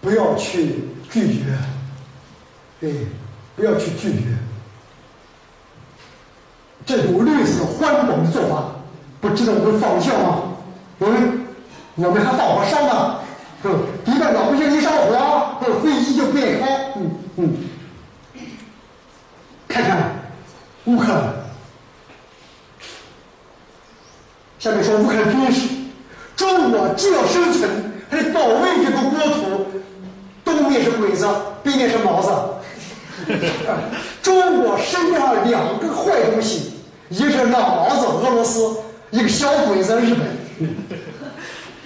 [0.00, 1.58] 不要去拒绝，
[2.80, 3.06] 对，
[3.56, 4.26] 不要去拒绝。
[6.86, 8.76] 这种绿色环保的做法，
[9.20, 10.42] 不值得我们仿效吗？
[11.00, 11.46] 嗯，
[11.96, 13.20] 我们还放火烧呢。
[13.62, 16.92] 嗯，敌人老百姓一上火，嗯，飞机就不愿开。
[16.96, 17.54] 嗯嗯，
[19.68, 20.12] 看看
[20.84, 21.34] 乌克兰，
[24.58, 25.68] 下面说乌克兰军事，
[26.36, 27.68] 中国既要生存，
[28.08, 29.69] 还得保卫这个国土。
[30.58, 31.26] 东面是鬼子，
[31.62, 32.30] 北面是毛子。
[34.22, 36.72] 中国身上两个坏东西，
[37.08, 38.76] 一个是老毛子俄罗斯，
[39.10, 40.68] 一个小鬼子日本。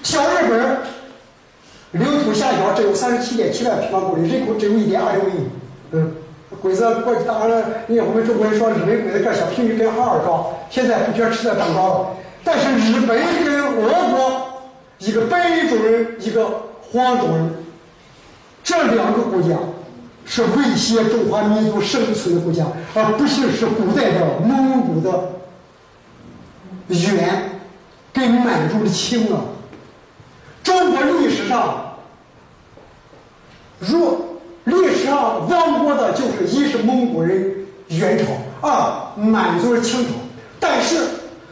[0.03, 0.79] 小日本。
[1.93, 5.49] 领土狭小，只有三十七点七万平方公里，人口只有一点二六亿。
[5.93, 6.13] 嗯，
[6.61, 12.11] 鬼子过去当然，你看我们中国人说日本鬼子个小，平均跟哈尔高，现在不觉吃的长高了。
[12.43, 14.43] 但是日本跟俄国，
[14.99, 17.55] 一个白种人，一个黄种人，
[18.65, 19.51] 这两个国家
[20.25, 25.29] 是威胁中华民族生存的国家，而不是是古代的蒙古的
[26.89, 27.61] 元
[28.11, 29.43] 跟满族的清啊。
[30.63, 31.97] 中国历史上，
[33.81, 38.33] 若历史上亡国的就是一是蒙古人元朝，
[38.67, 40.13] 二满族人清朝。
[40.59, 40.97] 但是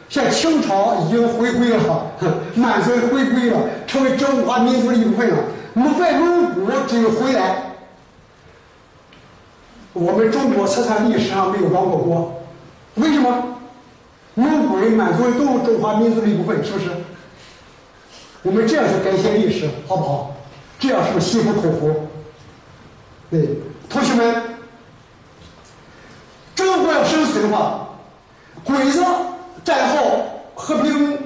[0.09, 2.07] 现在清朝已经回归了，
[2.55, 5.37] 满族回归了，成为中华民族的一部分了。
[5.73, 7.63] 蒙在蒙古只有回来。
[9.93, 12.43] 我们中国才算历史上没有亡过国，
[12.95, 13.57] 为什么？
[14.35, 16.89] 蒙古人、满族人都是中华民族的一部分，是不是？
[18.41, 20.35] 我们这样去改写历史，好不好？
[20.79, 22.07] 这样是不是心服口服？
[23.29, 23.47] 对，
[23.87, 24.43] 同学们，
[26.55, 27.89] 中国要生存的话，
[28.63, 29.03] 鬼子
[29.63, 31.17] 战后和平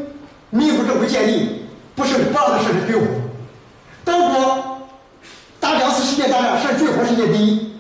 [0.50, 3.06] 民主政府建立，不是不让他设置军火。
[4.08, 4.78] 德国
[5.60, 7.74] 打两次世界大战，设军火世界第一。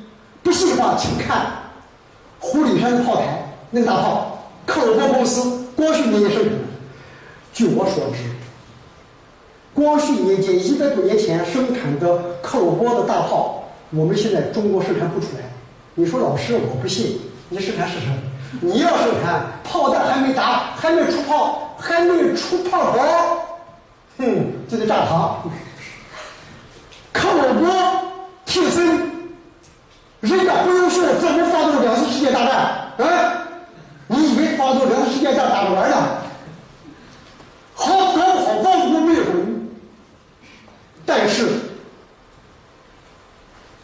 [0.43, 1.45] 不信的话，请看
[2.39, 6.59] 狐狸山炮台，那个大炮，克虏伯公司光绪年间生产的。
[7.53, 8.29] 据我所知。
[9.73, 15.43] 光绪年间一百多年前生产的克虏伯的大炮，我们现在中国生产不出来。
[15.95, 18.07] 你说老师，我不信，你生产试试。
[18.59, 22.99] 你要生产，炮弹还没打，还没出炮，还没出炮口，
[24.17, 25.47] 哼，就得炸膛。
[27.17, 27.67] 克虏伯、
[28.45, 28.85] 替森，
[30.19, 32.93] 人家不优秀，怎么发动两次世界大战？
[32.97, 33.07] 嗯，
[34.05, 35.97] 你以为发动两次世界大战打不完呢？
[37.73, 39.33] 好搞不好亡国灭种。
[41.05, 41.47] 但是，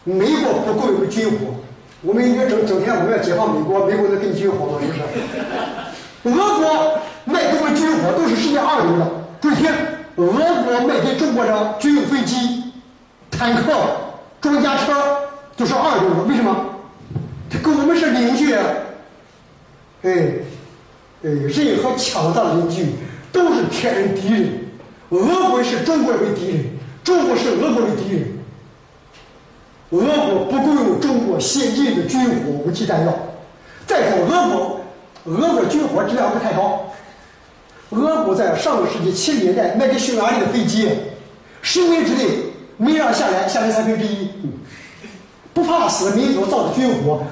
[0.04, 1.54] 美国不够用军火，
[2.02, 4.78] 我们应该整整天我们要解放美国，美国能给你军火吗？
[4.80, 6.38] 是不是？
[6.38, 9.70] 俄国卖给我们军火都是世界二流的，注意听，
[10.16, 10.26] 俄
[10.64, 12.63] 国卖给中国的军用飞机、
[13.38, 13.72] 坦克、
[14.40, 14.92] 装甲车
[15.56, 16.54] 都是二流的，为什么？
[17.50, 18.64] 他跟我们是邻居，哎，
[20.02, 20.14] 哎，
[21.22, 22.86] 任何强大的邻居
[23.32, 24.60] 都是天然敌人，
[25.10, 26.64] 俄国是中国人为敌人。
[27.04, 28.38] 中国是俄国的敌人，
[29.90, 33.14] 俄国不供应中国先进的军火、武器、弹药。
[33.86, 34.80] 再说，俄国，
[35.26, 36.86] 俄国军火质量不太高。
[37.90, 40.88] 俄国在上个世纪七十年代卖给匈牙利的飞机，
[41.60, 42.24] 十年之内
[42.76, 44.28] 没让下来，下来三分之一。
[45.52, 47.22] 不怕死的民族造的军火，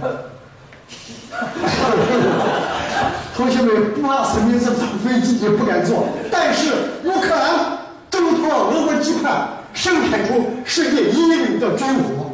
[3.37, 6.07] 同学们，不怕死民族造飞机也不敢做。
[6.31, 6.72] 但是
[7.05, 7.78] 乌克兰
[8.11, 9.46] 挣脱了俄国羁绊。
[9.74, 12.31] 生产出世界一流的军火，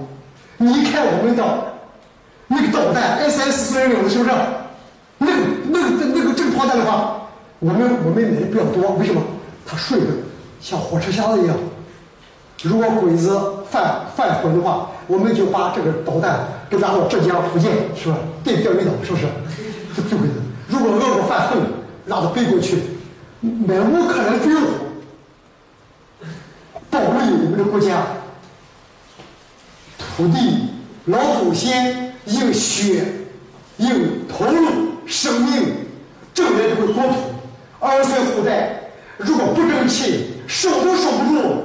[0.56, 1.44] 你看我们的
[2.48, 4.30] 那个导弹 S S 四零零是不是？
[5.18, 5.32] 那个
[5.70, 7.28] 那个那个这个炮弹的话，
[7.60, 9.22] 我们我们买的比较多，为什么？
[9.64, 10.08] 它顺着
[10.60, 11.56] 像火车厢子一样。
[12.62, 13.38] 如果鬼子
[13.70, 18.18] 犯犯浑的话，我们就把这个导弹给拉到浙江、福建，是吧？
[18.42, 19.26] 对钓鱼岛，是不是？
[19.96, 20.34] 就就会的。
[20.68, 21.58] 如果俄国犯横，
[22.06, 22.82] 拉到北国去，
[23.40, 24.66] 买乌克兰军火。
[26.90, 28.02] 保卫我们的国家，
[30.16, 30.70] 土地
[31.04, 33.04] 老祖先用血、
[33.76, 33.90] 用
[34.28, 34.68] 投入
[35.06, 35.76] 生命
[36.32, 37.14] 挣来这个国土，
[37.78, 41.64] 儿孙后代如果不争气，守都守不住。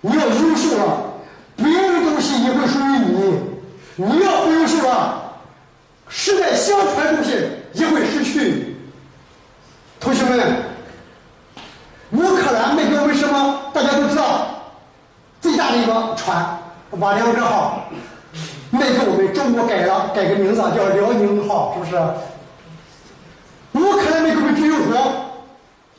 [0.00, 1.12] 你要优秀了，
[1.56, 3.32] 别的东西也会属于你；
[3.96, 5.32] 你要不优秀了，
[6.08, 7.32] 世代相传的东西
[7.72, 8.76] 也会失去。
[9.98, 10.38] 同学们，
[12.12, 13.62] 乌克兰卖给我们什么？
[13.72, 14.46] 大家都知道，
[15.40, 16.56] 最大的一个船
[17.00, 17.90] “瓦良格号”，
[18.70, 21.96] 卖给我们中国改了，改个名字叫“辽宁号”，是不是？
[23.72, 25.12] 乌克兰卖给我们军火，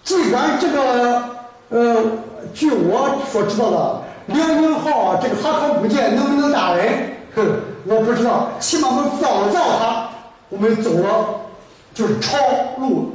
[0.03, 1.30] 尽管这个
[1.69, 2.06] 呃，
[2.53, 4.03] 据我所知道的
[4.34, 7.13] ，“辽宁号”这个航空母舰能不能打人？
[7.36, 7.45] 哼，
[7.86, 8.51] 我不知道。
[8.60, 10.10] 起码我们仿造它，
[10.49, 11.41] 我们走了
[11.93, 12.38] 就是超
[12.77, 13.13] 路。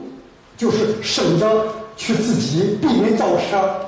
[0.54, 3.80] 就是省着去自己避免造车。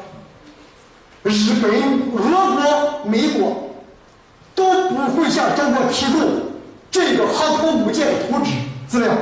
[1.22, 1.70] 日本、
[2.16, 3.70] 俄国、美国
[4.57, 6.20] 都不会向中国提供
[6.90, 8.50] 这个航空母舰的图纸
[8.88, 9.12] 资料。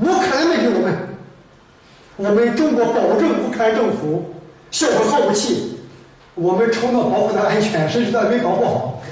[0.00, 1.08] 乌克兰卖给我们，
[2.16, 4.34] 我们中国保证乌克兰政府
[4.72, 5.78] 销毁核武器，
[6.34, 9.02] 我承诺保护它安全，谁知道没保护好。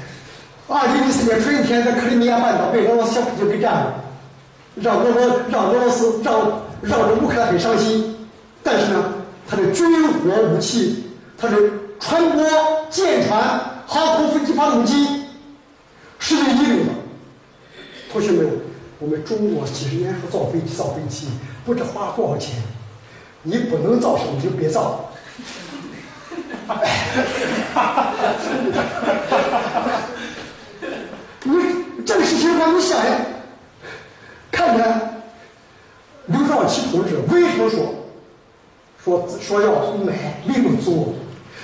[0.69, 3.95] 二零一四年春天，在克里米亚半岛被俄罗斯小就给占了，
[4.77, 6.62] 让俄罗让俄罗斯让。
[6.83, 8.14] 让这乌克兰很伤心，
[8.62, 9.14] 但是呢，
[9.49, 11.05] 他的军火武器，
[11.38, 11.57] 他的
[11.99, 12.45] 船舶、
[12.90, 15.25] 舰船、航空飞机发动机
[16.19, 16.90] 是有一流的。
[18.12, 18.51] 同学们，
[18.99, 21.29] 我们中国几十年后造飞机、造飞机，
[21.64, 22.57] 不知花多少钱。
[23.43, 25.09] 你不能造什么就别造。
[31.44, 31.53] 你
[32.07, 33.11] 这个事情让你想想，
[34.50, 35.11] 看看。
[36.27, 37.94] 刘少奇同志为什么说
[39.05, 39.72] 说说要
[40.07, 40.14] 买
[40.46, 41.12] 没有做？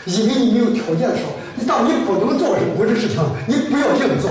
[0.04, 4.30] 因为你没有条件的时候，你当你不能做任何事情，你不要硬做。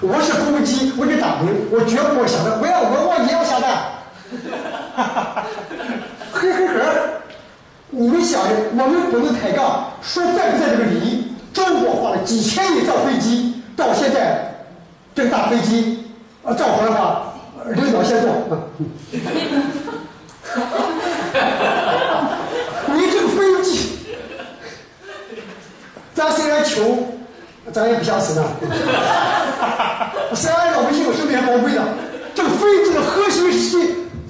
[0.00, 3.92] 我是公鸡，我是大兵，我绝不会想着我要我我也要下蛋。
[6.32, 7.15] 呵呵呵，
[7.98, 9.90] 你们想的，我们不能抬杠。
[10.02, 11.32] 说在不在这个理？
[11.54, 14.66] 中国花了几千亿造飞机，到现在
[15.14, 16.04] 这个大飞机
[16.44, 17.32] 啊造出来了。
[17.74, 18.30] 领导先坐。
[22.94, 23.96] 你这个飞机，
[26.14, 27.16] 咱虽然穷，
[27.72, 28.44] 咱也不想死呢。
[30.36, 31.82] 虽然老百姓生命宝贵的，
[32.34, 33.78] 这个飞机的核心是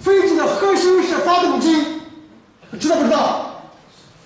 [0.01, 2.01] 飞机的核心是发动机，
[2.79, 3.43] 知道不知道？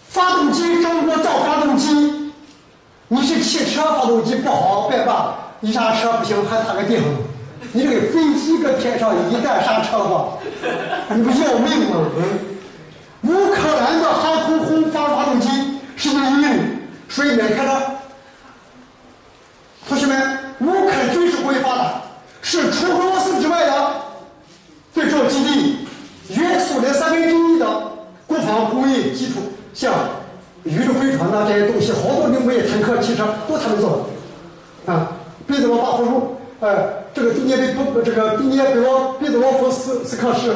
[0.08, 2.32] 发动机，中国造发动机，
[3.06, 7.04] 你是汽车发动机不好，别把一刹车不行，还踏个地方。
[7.72, 10.38] 你这个飞机搁天上一旦刹车的话，
[11.10, 11.96] 你不要命吗？
[13.24, 15.50] 乌克兰的航空轰发发动机
[15.96, 16.78] 是有疑虑，
[17.10, 17.92] 所以迈开了。
[19.86, 22.02] 同学们，乌克兰军事工业发达，
[22.40, 23.92] 是除俄罗斯之外的
[24.94, 25.86] 最重要基地，
[26.30, 27.66] 约苏联三分之一的
[28.26, 29.40] 国防工业基础，
[29.74, 29.98] 项目
[30.64, 34.06] 宇宙飞船呐这些东西，好多的工业坦克、汽车都他们做
[34.86, 34.92] 的。
[34.92, 36.36] 啊，彼得罗巴夫叔。
[36.60, 40.52] 哎，这个第聂贝不，这个第聂贝罗彼得罗夫斯斯克市，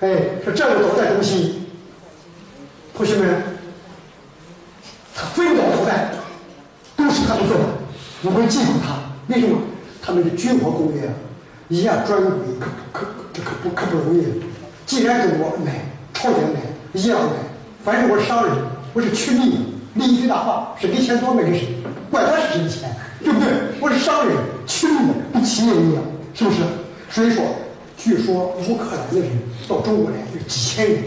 [0.00, 0.08] 哎，
[0.44, 1.66] 是战略导弹中心。
[2.94, 3.42] 同学们，
[5.14, 6.10] 他飞导导弹
[6.96, 7.64] 都是他们做的，
[8.22, 8.94] 我们记住他。
[9.28, 9.58] 为什么？
[10.00, 11.10] 他们的军火工业
[11.68, 14.42] 一样专规，可可这可不可不容易。
[14.84, 16.60] 既然中国买，朝鲜买，
[16.92, 17.30] 一样买。
[17.84, 18.54] 反正我是商人，
[18.92, 19.58] 我是趋利，
[19.94, 21.68] 利益最大化，是给钱多买给谁，
[22.10, 22.94] 管他是谁的钱。
[23.24, 23.48] 对不对？
[23.80, 26.02] 我是商人，穷的跟企业一样，
[26.34, 26.56] 是不是？
[27.08, 27.44] 所以说，
[27.96, 29.30] 据说乌克兰的人
[29.68, 31.04] 到中国来有几千人，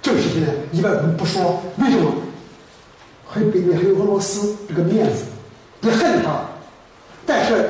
[0.00, 2.12] 这个事情呢，一般我们不说，为什么？
[3.26, 5.24] 很北面还有俄罗斯这个面子，
[5.80, 6.40] 你恨他，
[7.26, 7.68] 但是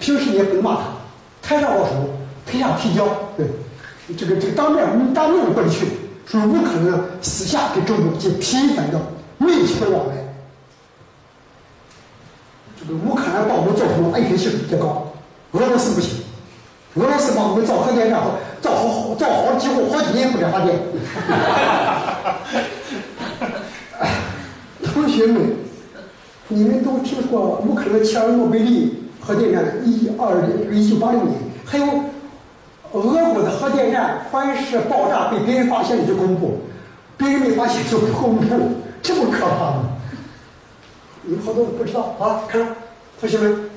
[0.00, 0.82] 平时你也不骂他，
[1.42, 2.08] 台上握手，
[2.46, 3.46] 台下提交，对，
[4.16, 5.86] 这个这个当面当面过得去，
[6.30, 9.00] 所以乌克兰私下跟中国进频繁的
[9.38, 10.14] 密切的往来。
[12.78, 15.12] 这个乌克兰帮我们造成安全系数比较高，
[15.50, 16.20] 俄罗斯不行。
[16.94, 18.20] 俄罗斯帮我们造核电站，
[18.60, 20.78] 造好造好几乎好几年不敢发电。
[24.94, 25.56] 同学们，
[26.46, 31.84] 你们都听说过乌克兰切尔诺贝利核电站一二零一九八六年，还有
[32.92, 36.62] 俄国的核电站，凡是爆炸被别人发现了就公布，
[37.16, 39.96] 别人没发现就不公布，这么可怕吗？
[41.28, 42.42] 有好多不知道啊！
[42.48, 42.74] 看，
[43.20, 43.70] 同学们，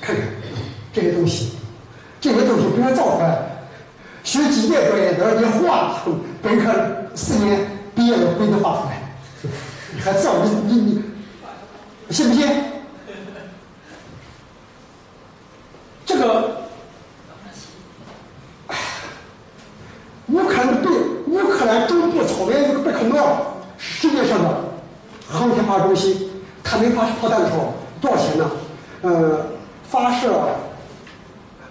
[0.00, 0.24] 看看
[0.92, 1.58] 这些东西，
[2.20, 3.66] 这些东西别人造出来，
[4.24, 6.00] 学机械专业的你画，
[6.40, 6.72] 本科
[7.14, 7.60] 四年
[7.94, 9.02] 毕业了不一定画出来，
[9.94, 11.02] 你还造你你你，
[12.10, 12.48] 信不信？
[16.06, 16.62] 这个，
[20.28, 20.90] 乌克兰对
[21.26, 22.44] 乌克兰中部草
[23.08, 23.36] 原这个贝克诺尔，
[23.78, 24.48] 世界上的
[25.28, 26.30] 航天发射中心，
[26.62, 28.50] 它没发射炮弹的时候多少钱呢？
[29.02, 29.46] 呃，
[29.88, 30.32] 发射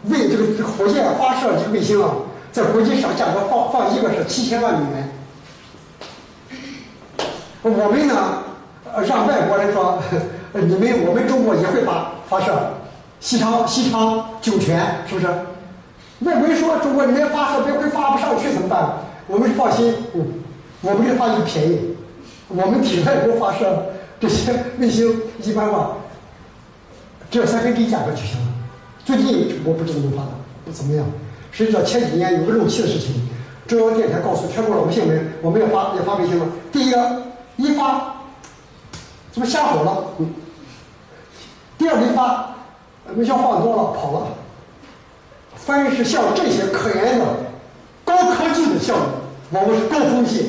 [0.05, 2.11] 为这个火箭发射这个卫星啊，
[2.51, 5.11] 在国际上价格放放一个是七千万美元。
[7.63, 8.43] 我们呢，
[9.05, 9.99] 让外国人说，
[10.53, 12.53] 你们我们中国也会发发射
[13.19, 15.27] 西昌西昌酒泉，是不是？
[16.21, 18.89] 外国人说中国你们发射别会发不上去怎么办？
[19.27, 19.93] 我们放心，
[20.81, 21.95] 我们这发射便宜，
[22.47, 23.85] 我们替外国发射
[24.19, 25.91] 这些卫星一般吧，
[27.29, 28.47] 只要三分之一价格就行了。
[29.03, 30.29] 最近我不知道能发的
[30.65, 31.05] 不怎么样。
[31.51, 33.27] 实际上前几年有个漏气的事情，
[33.65, 36.45] 中央电台告诉全国老百姓们，我们要发要发卫星了。
[36.71, 37.23] 第一个。
[37.59, 38.17] 一发，
[39.31, 40.03] 怎么下火了？
[40.19, 40.29] 嗯。
[41.75, 42.53] 第二一发，
[43.15, 44.27] 卫星放多了跑了。
[45.55, 47.25] 凡是像这些科研的、
[48.05, 49.05] 高科技的项目，
[49.49, 50.45] 我们是高风险。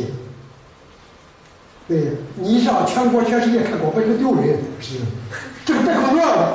[1.88, 4.98] 对，你上全国全世界看，过，不是丢人，是
[5.64, 6.52] 这个贝克诺尔。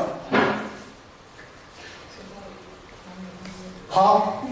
[3.90, 4.46] 好，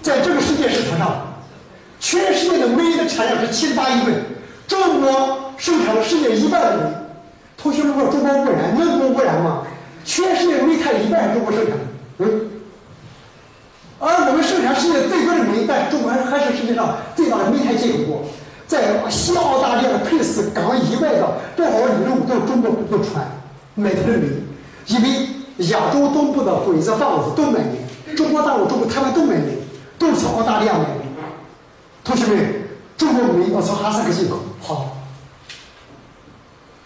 [0.00, 1.34] 在这个世界市场上，
[2.00, 4.24] 全世界的煤的产量是七十八亿吨。
[4.66, 6.90] 中国生产了世界一半的煤，
[7.58, 9.66] 同学们说中国污染能不污染吗？
[10.06, 11.84] 全世界煤炭一半是中国生产的，
[13.98, 18.24] 而我们生产世界最多的煤，但是中国还是世界上最大的煤炭进口国。
[18.70, 23.26] 在西澳大利亚的佩斯港以外的多少里路都中国不船
[23.74, 24.28] 买的煤，
[24.86, 29.58] 因为亚洲东部的鬼子棒子都买煤，中国大陆、中国台湾都买煤，
[29.98, 31.00] 都是从澳大利亚买煤。
[32.04, 32.60] 同学们。
[32.96, 34.94] 中国煤要从哈萨克进口，好，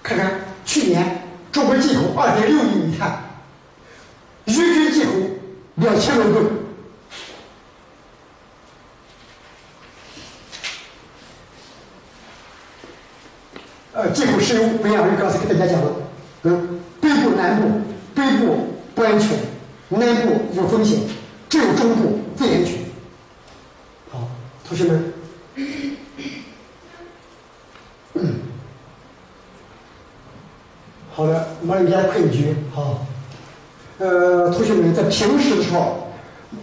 [0.00, 0.30] 看看
[0.64, 3.18] 去年中国进口二点六亿煤炭，
[4.44, 5.10] 日均进口
[5.74, 6.46] 两千万吨。
[14.04, 15.90] 呃，进口石油不一样，我刚才给大家讲了，
[16.42, 17.80] 嗯，北部、南部，
[18.14, 19.38] 北部不安全，
[19.88, 21.00] 南部有风险，
[21.48, 22.74] 只有中部最安全。
[24.10, 24.28] 好，
[24.68, 25.14] 同学们。
[31.14, 33.06] 好的，马六甲困局好。
[33.96, 36.10] 呃，同学们在平时的时候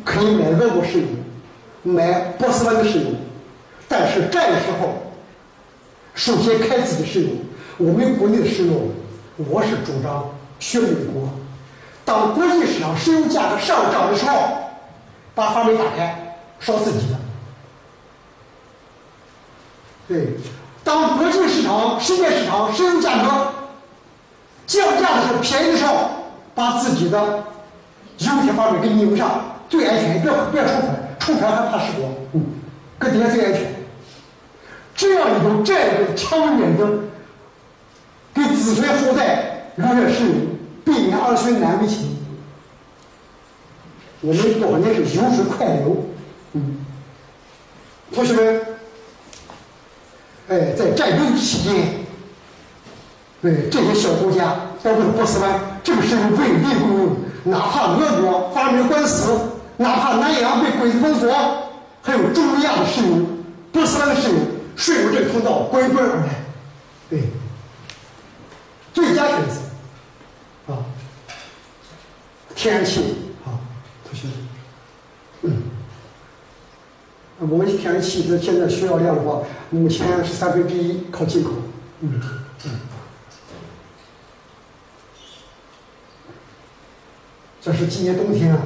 [0.05, 1.07] 可以买俄国石油，
[1.81, 3.05] 买波斯湾的石油，
[3.87, 5.00] 但是战的时候
[6.13, 7.29] 首先开自己的石油。
[7.77, 8.73] 我们国内的石油，
[9.37, 11.29] 我是主张学美国。
[12.05, 14.37] 当国际市场石油价格上涨的时候，
[15.33, 17.15] 把阀门打开，烧自己的。
[20.07, 20.27] 对，
[20.83, 23.53] 当国际市场、世界市场石油价格。
[24.67, 26.09] 降价的时候，便宜的时候，
[26.55, 30.21] 把自己的油田阀门给拧上，最安全。
[30.21, 32.09] 别别出船，出船还怕失火。
[32.33, 32.45] 嗯，
[32.97, 33.70] 搁底下最安全。
[35.01, 36.87] 这样一种战略长远的，
[38.35, 40.35] 给子孙后代留下事业，
[40.85, 42.15] 避免儿孙难为情。
[44.21, 46.05] 我们多年是油水快流。
[46.53, 46.85] 嗯，
[48.13, 48.61] 同学们，
[50.49, 51.73] 哎，在战争期间。
[53.41, 57.15] 对这些小国家，包括波斯湾，这个时候稳定供应。
[57.45, 59.35] 哪怕俄国发生官司，
[59.77, 61.27] 哪怕南洋被鬼子封锁，
[62.03, 63.15] 还有中亚的石油、
[63.71, 64.35] 波斯湾的石油，
[64.81, 66.43] 顺入这个通道滚滚而来。
[67.07, 67.21] 对，
[68.91, 70.83] 最佳选择啊，
[72.55, 73.01] 天然气
[73.45, 73.61] 啊，
[74.03, 74.25] 同学
[75.41, 75.53] 们，
[77.41, 81.51] 嗯，我们天然气的现在需要量的话，目前是三分之一靠进口，
[81.99, 82.19] 嗯
[82.65, 82.71] 嗯。
[87.61, 88.63] 这是今年冬天啊，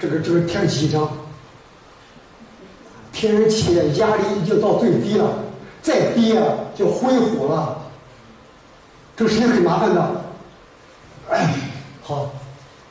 [0.00, 1.12] 这个这个天气紧张，
[3.12, 5.44] 天然气压力已经到最低了，
[5.82, 7.78] 再低啊就灰火了，
[9.16, 10.24] 这个事情很麻烦的。
[12.02, 12.30] 好，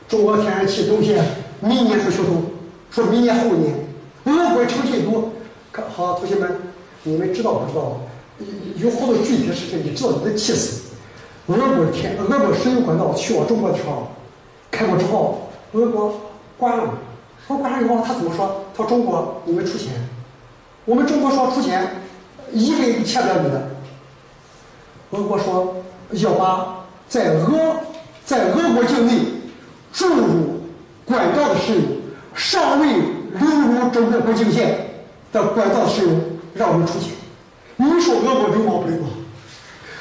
[0.08, 1.24] 中国天然气冬天
[1.60, 2.44] 明年才修通，
[2.92, 3.74] 说明年后年，
[4.26, 5.34] 俄国成进度，
[5.96, 6.56] 好，同学们，
[7.04, 8.00] 你们知道不知道？
[8.76, 10.84] 有好多具体的事情，你知道你都气死。
[11.48, 14.08] 俄国天，俄国石油管道去往中国的时候，
[14.70, 15.44] 开过之后。
[15.74, 16.14] 俄国
[16.58, 16.94] 关了，
[17.46, 18.64] 说关了以后，他怎么说？
[18.76, 19.92] 他说中国你们出钱，
[20.86, 22.04] 我们中国说出钱，
[22.52, 23.70] 一分欠不了你的。
[25.12, 25.76] 俄国说
[26.12, 27.78] 要把在俄
[28.26, 29.14] 在俄国境内
[29.94, 30.62] 注入
[31.06, 31.82] 管道的石油，
[32.34, 34.90] 尚未流入中国国境线
[35.32, 36.16] 的管道石油，
[36.54, 37.12] 让我们出钱。
[37.78, 39.10] 你说俄国流氓不流氓？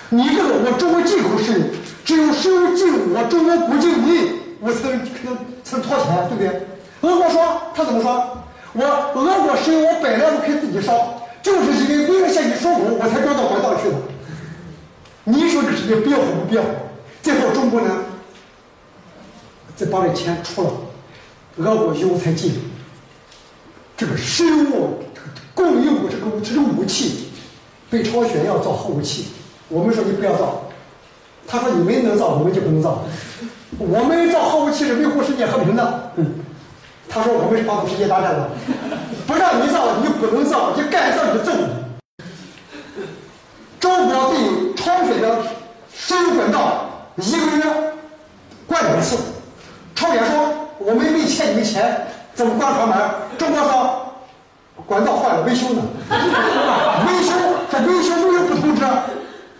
[0.08, 1.66] 你这个我中国进口石油，
[2.04, 4.30] 只有石油进我，中国国境你，
[4.60, 6.66] 我才能才能才能掏钱，对不对？
[7.02, 8.38] 俄国说他怎么说？
[8.72, 12.05] 我俄国石油我本来我可以自己烧，就是因为
[12.36, 13.94] 向你收购，我才装到管道去的。
[15.24, 16.68] 你说这事情憋乎不憋乎？
[17.22, 18.04] 最后中国呢，
[19.74, 20.70] 再把这钱出了，
[21.56, 22.52] 俄国油才进。
[23.96, 24.98] 这个石油
[25.54, 27.28] 供应过这个这种武器，
[27.88, 29.28] 被朝鲜要造核武器，
[29.70, 30.62] 我们说你不要造，
[31.46, 33.02] 他说你们能造，我们就不能造。
[33.78, 36.12] 我们造核武器是维护世界和平的。
[36.16, 36.34] 嗯，
[37.08, 38.50] 他说我们是发动世界大战的，
[39.26, 41.85] 不让你造，你不能造，你敢造你就揍你。
[43.86, 45.38] 中国对朝鲜的
[45.96, 47.62] 石油管道一个月
[48.66, 49.16] 灌两次，
[49.94, 52.04] 朝鲜说我们没欠你们钱。
[52.34, 52.98] 怎么关阀门？
[53.38, 54.12] 中国说
[54.86, 55.82] 管道坏了，维修呢？
[56.10, 57.32] 维修
[57.70, 58.82] 他维修没有不通知，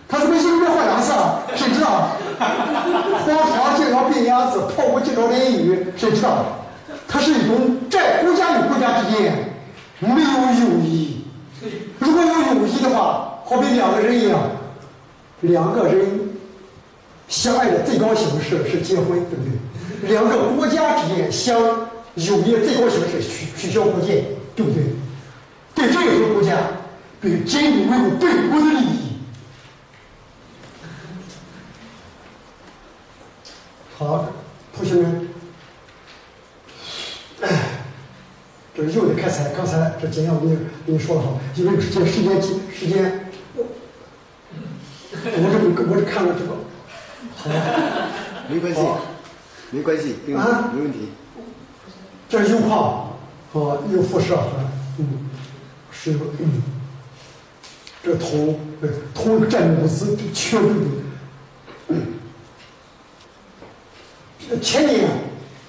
[0.09, 1.12] 他怎么一个月换两次，
[1.55, 2.09] 谁知道？
[2.41, 6.45] 荒唐经常病鸭子，泡沫经常淋雨，谁知道？
[7.07, 9.55] 它是一种在国家与国家之间
[10.01, 11.24] 没有友谊。
[12.01, 14.51] 如果有友谊的话，好比两个人一样，
[15.41, 16.31] 两个人
[17.29, 19.45] 相爱的最高形式是结婚，对不
[20.07, 20.11] 对？
[20.11, 21.89] 两个国家之间相。
[22.17, 24.25] 友谊最高形式取取消国界，
[24.55, 24.85] 对不对？
[25.75, 26.57] 对任何国家，
[27.21, 29.19] 对坚定维护本国的利益。
[33.99, 34.33] 好，
[34.75, 35.29] 同学们，
[38.75, 39.53] 这又得开采。
[39.55, 42.41] 刚才这简要给你给你说了哈，因为这时间
[42.73, 43.26] 时间，
[45.33, 45.57] 我这
[45.91, 46.53] 我这看了这个，
[47.35, 47.51] 好，
[48.49, 48.81] 没关系，
[49.70, 50.70] 没关系，啊？
[50.74, 51.09] 没问题。
[52.29, 53.16] 这是铀矿
[53.53, 54.39] 和有辐射，
[54.99, 55.29] 嗯，
[55.91, 56.62] 是嗯，
[58.03, 58.59] 这铜，
[59.14, 60.64] 铜占物资缺的。
[64.62, 65.09] 前年，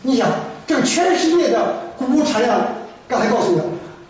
[0.03, 0.29] 你想，
[0.67, 2.59] 这个全世界的谷物产量，
[3.07, 3.61] 刚才告诉你，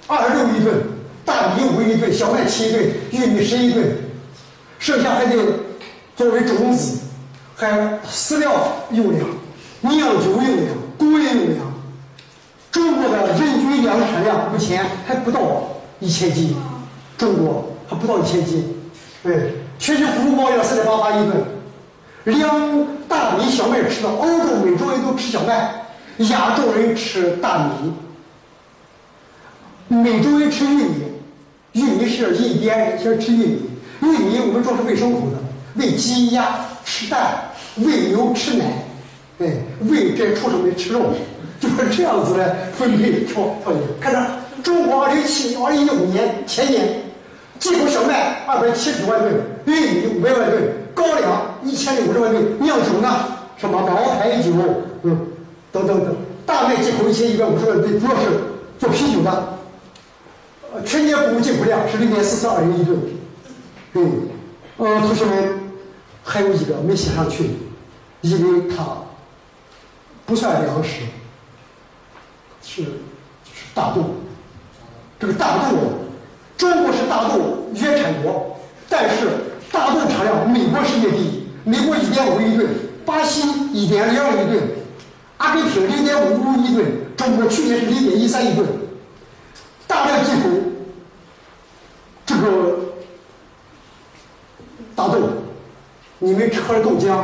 [0.08, 0.76] 二十六亿吨，
[1.24, 3.88] 大米五亿吨，小麦七亿吨，玉米十亿吨，
[4.80, 5.36] 剩下还得
[6.16, 7.00] 作为种子，
[7.56, 8.52] 还饲料
[8.92, 9.28] 用量、
[9.82, 10.68] 酿酒用量、
[10.98, 11.68] 工业用量。
[12.72, 15.64] 中国的人均粮食产量目前还不到
[16.00, 16.56] 一千斤，
[17.18, 18.76] 中国还不到一千斤，
[19.24, 21.44] 对，全球谷物贸易四点八八亿吨，
[22.26, 27.94] 粮大米、小麦吃的，欧洲、美洲人都吃小麦，亚洲人吃大米，
[29.88, 31.04] 美洲人吃玉米，
[31.72, 33.62] 玉米是印第安人先吃玉米，
[34.02, 35.38] 玉米我们主要是喂牲口的，
[35.76, 38.66] 喂鸡鸭吃蛋，喂牛吃奶，
[39.40, 39.54] 哎，
[39.90, 41.02] 喂这些畜生们吃肉。
[41.60, 43.82] 就是这样子来分配条条件。
[44.00, 44.24] 看着
[44.62, 47.02] 中国二零一七、二零一五年前年
[47.58, 49.34] 进口小麦二百七十万吨，
[49.66, 50.62] 玉米五百万吨，
[50.94, 53.10] 高粱一千零五十万吨，酿酒呢
[53.58, 54.52] 什么茅台酒，
[55.02, 55.18] 嗯，
[55.72, 58.28] 等等等，大麦进口一千一百五十万吨，主要是
[58.78, 59.58] 做啤酒的。
[60.86, 62.96] 全年谷物进口量是零点四四二零亿吨。
[63.98, 64.30] 嗯，
[64.78, 65.60] 呃，同学们
[66.24, 67.50] 还有一个没写上去，
[68.22, 68.86] 因为它
[70.26, 71.02] 不算粮食。
[72.62, 74.04] 是是大豆，
[75.20, 75.78] 这个大豆，
[76.58, 79.28] 中国是大豆原产国，但是
[79.72, 82.70] 大豆产量美国世界第一，美国一点五亿吨，
[83.04, 84.62] 巴西一点零二亿吨，
[85.38, 86.86] 阿根廷零点五五亿吨，
[87.16, 88.68] 中国去年是零点一三亿吨，
[89.88, 90.50] 大量进口
[92.26, 92.80] 这个
[94.98, 95.20] 大豆，
[96.18, 97.24] 你们吃喝豆浆，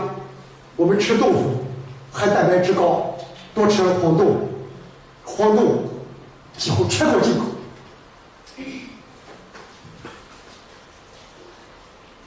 [0.76, 1.64] 我们吃豆腐，
[2.12, 3.16] 含蛋白质高，
[3.56, 4.26] 多吃黄豆。
[5.26, 5.86] 黄豆
[6.56, 7.46] 几乎全国进口。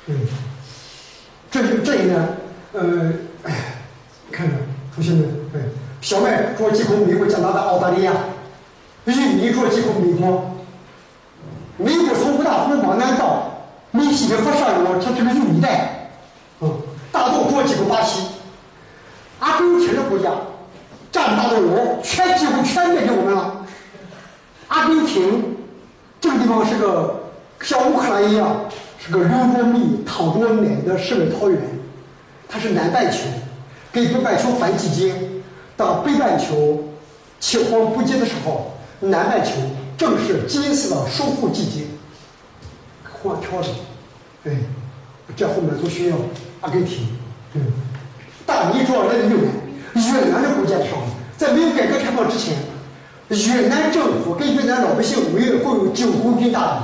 [0.06, 0.20] 嗯，
[1.48, 2.28] 这这一呢，
[2.72, 3.12] 呃，
[3.44, 3.54] 哎，
[4.32, 4.58] 看看
[4.92, 5.60] 同学们，哎，
[6.00, 8.12] 小麦主要进口美国、加拿大、澳大利亚，
[9.04, 10.56] 玉米主要进口美国。
[11.76, 13.55] 美国从五大湖往南到
[13.96, 16.10] 密西根河上游，它这个玉米带，
[16.60, 16.70] 嗯，
[17.10, 18.28] 大豆主要进口巴西，
[19.40, 20.30] 阿根廷的国家。
[21.12, 23.64] 占大豆油，全几乎全卖给我们了。
[24.68, 25.56] 阿根廷
[26.20, 27.30] 这个地方是个
[27.62, 28.66] 像乌克兰一样，
[28.98, 31.58] 是个流着米、淌着奶的世外桃源。
[32.46, 33.20] 它是南半球，
[33.92, 35.14] 跟北半球反季节。
[35.74, 36.84] 当北半球
[37.40, 39.52] 青黄不接的时候，南半球
[39.96, 41.86] 正是金丝的收获季节。
[43.28, 43.68] 换调的，
[44.44, 44.56] 对，
[45.36, 46.16] 这后面都需要。
[46.62, 47.08] 阿根廷，
[47.54, 47.60] 嗯，
[48.46, 49.52] 大米主要来自越南。
[49.94, 51.02] 越南的国家的时候，
[51.36, 52.56] 在没有改革开放之前，
[53.28, 56.80] 越南政府跟越南老百姓每月共有九公斤大米。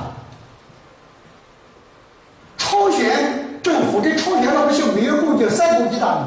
[2.58, 6.22] 朝鲜政府跟朝鲜老百姓每月共有三公斤大米，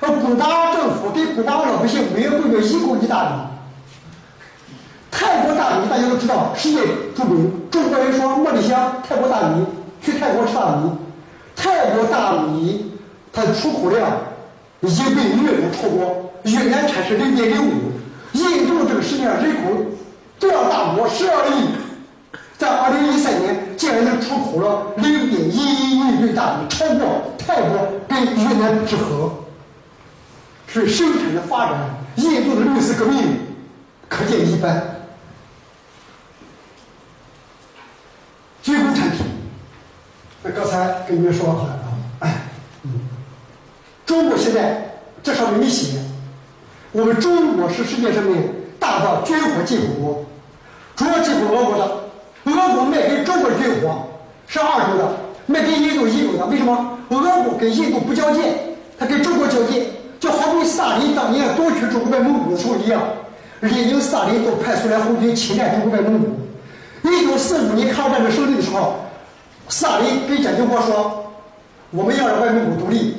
[0.00, 3.32] 而古巴政府给古巴老百姓每月供应一公斤大米。
[5.28, 6.78] 泰国大米大家都知道，世界
[7.14, 7.52] 著名。
[7.70, 9.66] 中国人说茉莉香，泰国大米，
[10.00, 10.90] 去泰国吃大米。
[11.54, 12.94] 泰国大米
[13.30, 14.10] 它的出口量
[14.80, 17.92] 已经被越南超过，越南产是零点零五，
[18.32, 19.70] 印度这个世界上人口
[20.38, 21.68] 这样大国十二亿，
[22.56, 29.30] 在二零一三年竟然能出口了零点一一亿吨大米，超过泰国跟越南之和，
[30.66, 31.78] 是生产的发展，
[32.16, 33.40] 印度的绿色革命
[34.08, 34.94] 可见一斑。
[38.60, 39.20] 军工产品，
[40.42, 41.78] 那刚才跟你们说好了
[42.20, 42.28] 啊，
[42.84, 42.90] 嗯，
[44.06, 45.98] 中国现在这上面没写，
[46.92, 50.24] 我们中国是世界上面大的军火进口国，
[50.94, 51.84] 主要进口俄国的，
[52.44, 54.06] 俄国卖给中国的军火
[54.46, 55.16] 是二手的，
[55.46, 56.98] 卖给印度一流的，为什么？
[57.10, 58.54] 俄国跟印度不交界，
[58.98, 59.88] 他跟中国交界，
[60.20, 63.02] 就好比斯大林当年夺取中国外蒙古的时候一样，
[63.60, 66.26] 列宁、斯大林都派苏联红军侵占中国外蒙古。
[67.02, 68.96] 一九四五年抗日战争胜利的时候，
[69.68, 71.32] 斯大林跟蒋经国说
[71.90, 73.16] ：“我们要让外蒙古独立，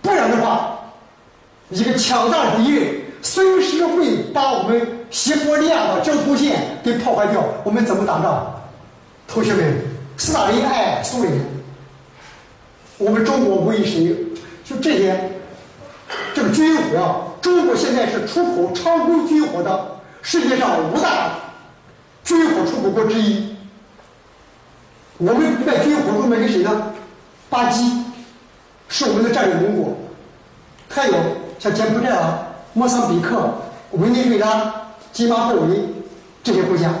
[0.00, 0.78] 不然的话，
[1.68, 7.44] 一个强大的敌人随时会把我们西伯利亚的交通线给破坏掉。
[7.64, 8.62] 我们怎么打仗？”
[9.28, 9.82] 同学们，
[10.16, 11.32] 斯大林爱苏联，
[12.98, 14.16] 我们中国为谁？
[14.64, 15.32] 就这些，
[16.34, 21.32] 这个军火，中国现在是出口常规军火的世界上五大。
[22.24, 23.49] 军火出口国之一，
[25.20, 26.94] 我们卖军火都卖给谁呢？
[27.50, 28.04] 巴基
[28.88, 29.94] 是我们的战略盟国，
[30.88, 31.14] 还有
[31.58, 33.52] 像柬埔寨啊、莫桑比克、
[33.90, 35.78] 委内瑞拉、津巴布韦
[36.42, 36.94] 这些国家。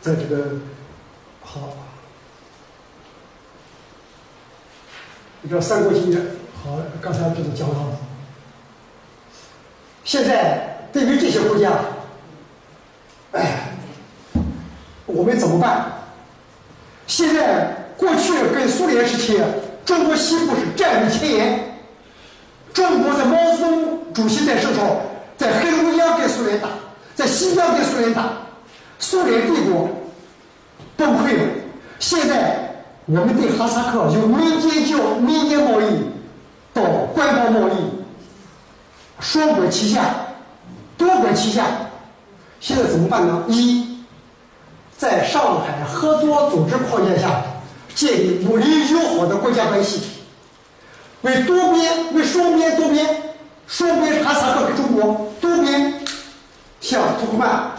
[0.00, 0.52] 在这个
[1.42, 1.60] 好，
[5.40, 6.20] 你知道三国经验。
[6.62, 8.13] 好，刚才这个讲到了。
[10.04, 11.72] 现在对于这些国家，
[13.32, 13.72] 哎，
[15.06, 15.86] 我们怎么办？
[17.06, 19.40] 现在过去跟苏联时期，
[19.84, 21.60] 中国西部是战略前沿。
[22.72, 25.00] 中国在毛泽东主席在世时候，
[25.36, 26.68] 在黑龙江跟苏联打，
[27.14, 28.24] 在新疆跟苏联打，
[28.98, 29.88] 苏联帝国
[30.96, 31.42] 崩溃了。
[31.98, 35.86] 现在我们对哈萨克由民间交民间贸易。
[36.74, 36.82] 到
[37.14, 38.03] 官方贸易，
[39.34, 40.14] 双管齐下，
[40.96, 41.66] 多管齐下，
[42.60, 43.42] 现在怎么办呢？
[43.48, 43.98] 一，
[44.96, 47.42] 在上海合作组织框架下，
[47.96, 50.02] 建立睦邻友好的国家关系，
[51.22, 53.34] 为多边、为双边、多边，
[53.66, 56.00] 双边哈萨克跟中国，多边
[56.80, 57.72] 向土库曼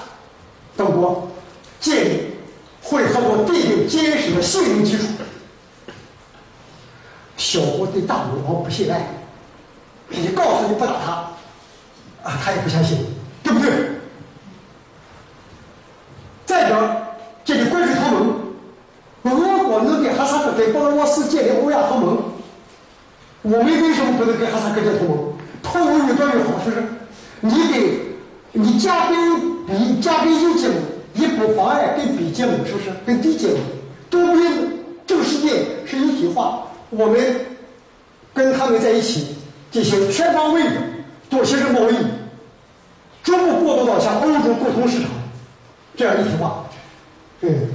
[0.75, 1.25] 等国
[1.79, 2.35] 建立
[2.81, 5.05] 互利合作、奠定坚实的信任基础。
[7.37, 9.07] 小国对大国往不信赖，
[10.09, 11.29] 你告诉你不打他，
[12.25, 12.97] 啊，他也不相信，
[13.43, 13.69] 对不对？
[16.43, 16.75] 再者，
[17.43, 18.35] 这个关税同盟，
[19.21, 22.17] 如果能跟哈萨克、跟俄罗斯建立欧亚同盟，
[23.43, 25.33] 我们为什么不能跟哈萨克建同盟？
[25.61, 26.83] 同盟越多越好，是不是？
[27.41, 28.01] 你给，
[28.53, 30.77] 你加跟比加跟一结盟，
[31.13, 32.89] 也不妨碍跟比结盟，是不是？
[33.05, 33.57] 跟敌结盟，
[34.09, 34.51] 多边
[35.05, 36.63] 这个世界是一体化。
[36.89, 37.19] 我们
[38.33, 39.35] 跟他们在一起
[39.69, 40.71] 进行全方位的
[41.35, 41.95] 多形式贸易，
[43.21, 45.09] 逐步过渡到像欧洲共同市场
[45.95, 46.65] 这样一体化。
[47.41, 47.69] 嗯，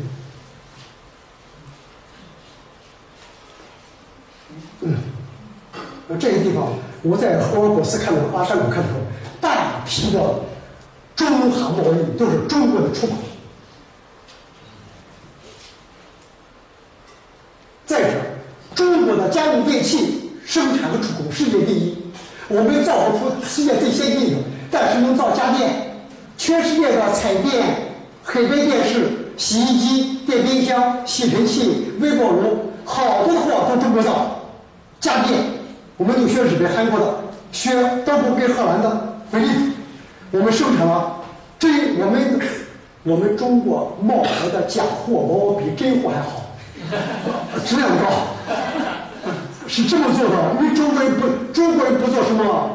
[4.80, 4.96] 嗯，
[6.18, 8.88] 这个地方我在霍尔果斯看到阿山谷看到，
[9.40, 10.20] 大批的
[11.14, 13.12] 中韩贸易都是中国的出口。
[17.84, 18.20] 再者。
[18.72, 21.98] 中国的家用电器生产和出口世界第一，
[22.50, 24.38] 我们造不出世界最先进的，
[24.72, 25.70] 但是能造家电。
[26.36, 27.64] 全世界的彩电、
[28.24, 34.40] 黑白电视、洗衣机、电冰箱、吸尘器、微波炉，好多货都中国造。
[34.98, 35.38] 家电，
[35.96, 37.14] 我们都学日本、韩国的，
[37.52, 37.70] 学
[38.04, 39.54] 德国跟荷兰的，飞利浦。
[40.32, 41.18] 我们生产了，
[41.56, 41.68] 这
[42.00, 42.40] 我们
[43.04, 46.46] 我们中国冒牌的假货往往比真货还好。
[47.64, 48.06] 质量高，
[49.70, 50.34] 是这么做的。
[50.60, 52.70] 因为中国人不，中国人不做什么，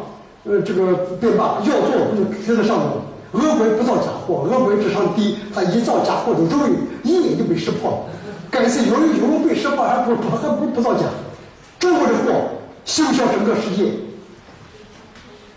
[0.46, 1.58] 呃，这个对吧？
[1.66, 3.04] 要做不就贴在上头。
[3.34, 6.70] 俄国人不造假货，俄国人智商低，他一造假货就容
[7.04, 8.06] 易一眼就被识破。
[8.50, 11.02] 该是有人有人被识破，还不不还不不造假。
[11.78, 12.32] 中国的货
[12.86, 13.92] 销销整个世界。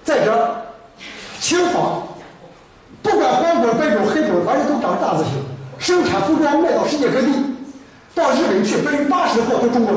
[0.03, 0.57] 再者，
[1.39, 2.03] 轻纺，
[3.01, 4.79] 不管黄种、白种、黑种，反正都。
[4.81, 5.33] 长大字形，
[5.79, 7.29] 生产服装卖到世界各地，
[8.15, 9.93] 到日本去，百分之八十的货都中国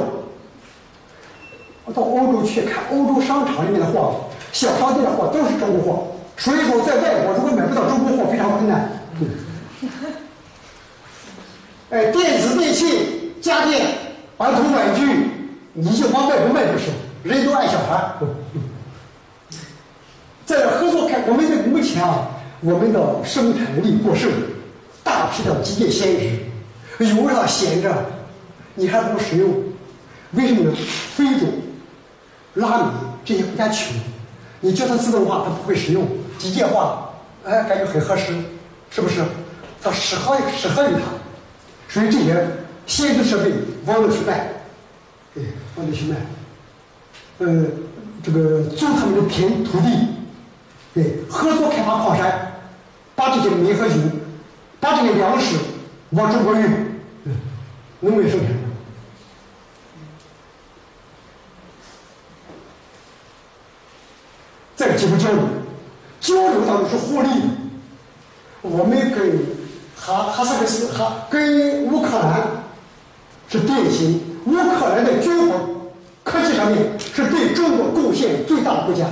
[1.94, 4.22] 到欧洲去看欧洲商场里面的货，
[4.52, 6.08] 小商店的货都是中国货。
[6.38, 8.90] 所以说，在外国如果买不到中国货，非常困难。
[11.92, 13.86] 哎，电子电器、家电、
[14.38, 15.06] 儿童玩具，
[15.74, 16.86] 你就往外国卖不是？
[17.24, 18.14] 人都爱小孩。
[20.46, 22.30] 在合作开，我们这目前啊，
[22.62, 24.32] 我们的生产力过剩，
[25.04, 27.94] 大批的机械闲置，有啥闲着，
[28.74, 29.54] 你还不使用？
[30.32, 30.78] 为什么呢？
[31.16, 31.46] 非洲、
[32.56, 32.86] 拉美
[33.24, 33.94] 这些国家穷，
[34.60, 36.04] 你叫它自动化，它不会使用；
[36.38, 37.10] 机械化，
[37.46, 38.34] 哎，感觉很合适，
[38.90, 39.24] 是不是？
[39.82, 41.02] 它适合适合于它。
[41.88, 42.48] 所以这些
[42.86, 43.52] 先进设备
[43.86, 44.48] 往那去卖，
[45.34, 45.44] 对，
[45.76, 46.16] 往那去卖。
[47.40, 47.66] 呃，
[48.24, 49.90] 这个租他们的田土地，
[50.94, 52.54] 对，合作开发矿山，
[53.16, 53.94] 把这些煤和油，
[54.80, 55.58] 把这些粮食
[56.12, 56.64] 往中国运，
[57.24, 57.36] 嗯，
[58.02, 58.61] 农业生产。
[65.02, 65.42] 再进一步交流，
[66.20, 67.48] 交流当中是互利的，
[68.62, 69.62] 我们跟。
[70.04, 72.42] 哈哈萨克斯哈跟乌克兰
[73.48, 75.56] 是典型，乌克兰的军火
[76.24, 79.06] 科技上面是对中国贡献最大的国家。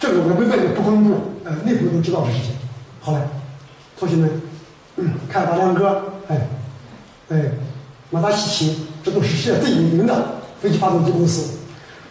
[0.00, 2.56] 这个我们外面不公布，呃，内部都知道的事情。
[3.00, 3.20] 好了，
[3.96, 4.42] 同学们，
[4.96, 6.48] 嗯看大亮哥，哎，
[7.28, 7.52] 哎，
[8.10, 11.56] 马达西奇，这都是世界最有名的飞机发动机公司。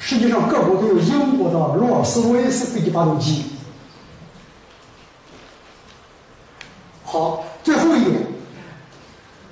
[0.06, 3.46] 实际上，各国都有英国的罗尔斯罗伊斯飞机发动机。
[7.06, 8.28] 好，最后一点，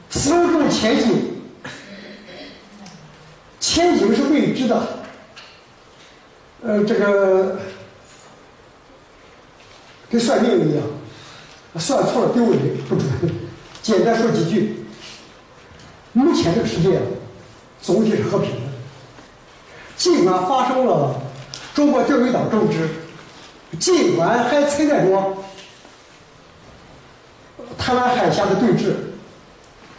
[0.10, 1.41] 丝路前景，
[3.62, 4.99] 前景是未知的。
[6.64, 7.58] 呃，这个
[10.10, 10.84] 跟算命一样，
[11.80, 13.08] 算错了丢人不准。
[13.82, 14.86] 简单说几句，
[16.12, 17.02] 目前这个世界，
[17.82, 18.71] 总体是和平的。
[20.02, 21.14] 尽管发生了
[21.76, 22.89] 中国钓鱼岛争执，
[23.80, 25.34] 尽管还存在着。
[27.78, 28.95] 台湾海峡的对峙，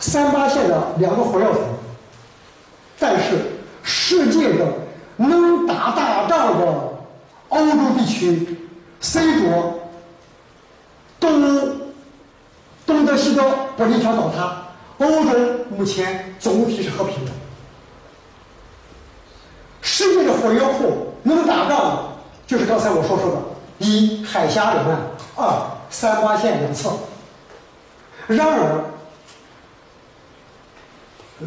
[0.01, 1.63] 三八线的两个火药桶，
[2.99, 3.39] 但是
[3.85, 4.67] 世界的
[5.17, 6.67] 能打大仗的
[7.51, 8.59] 欧洲地区
[9.01, 9.89] ，C 国
[11.21, 11.81] 东
[12.85, 13.45] 东德西德
[13.77, 14.65] 柏林墙倒塌，
[14.99, 15.31] 欧洲
[15.71, 17.31] 目前总体是和平的。
[20.43, 21.99] 世界的火药库能打仗的，
[22.47, 23.39] 就是刚才我所说的：
[23.79, 24.99] 一海峡两岸，
[25.37, 25.53] 二
[25.91, 26.91] 三八线两侧。
[28.27, 28.85] 然而，
[31.41, 31.47] 呃，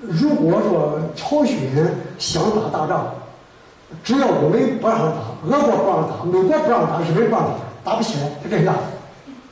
[0.00, 1.56] 如果说朝鲜
[2.18, 3.14] 想打大仗，
[4.02, 7.54] 只要我们不让他打，俄国不让打，美国不让打，日本不让打，
[7.84, 8.74] 打不起来，他干啥？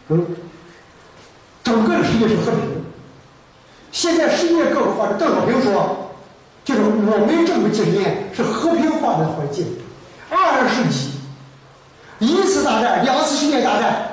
[0.08, 0.26] 嗯，
[1.62, 2.80] 整个世界是和平的。
[3.92, 6.03] 现在世界各国发展，邓小平说，
[6.64, 9.66] 就是我们这么几十年是和平发展环境。
[10.30, 11.10] 二十世纪，
[12.18, 14.08] 一次大战，两次世界大战。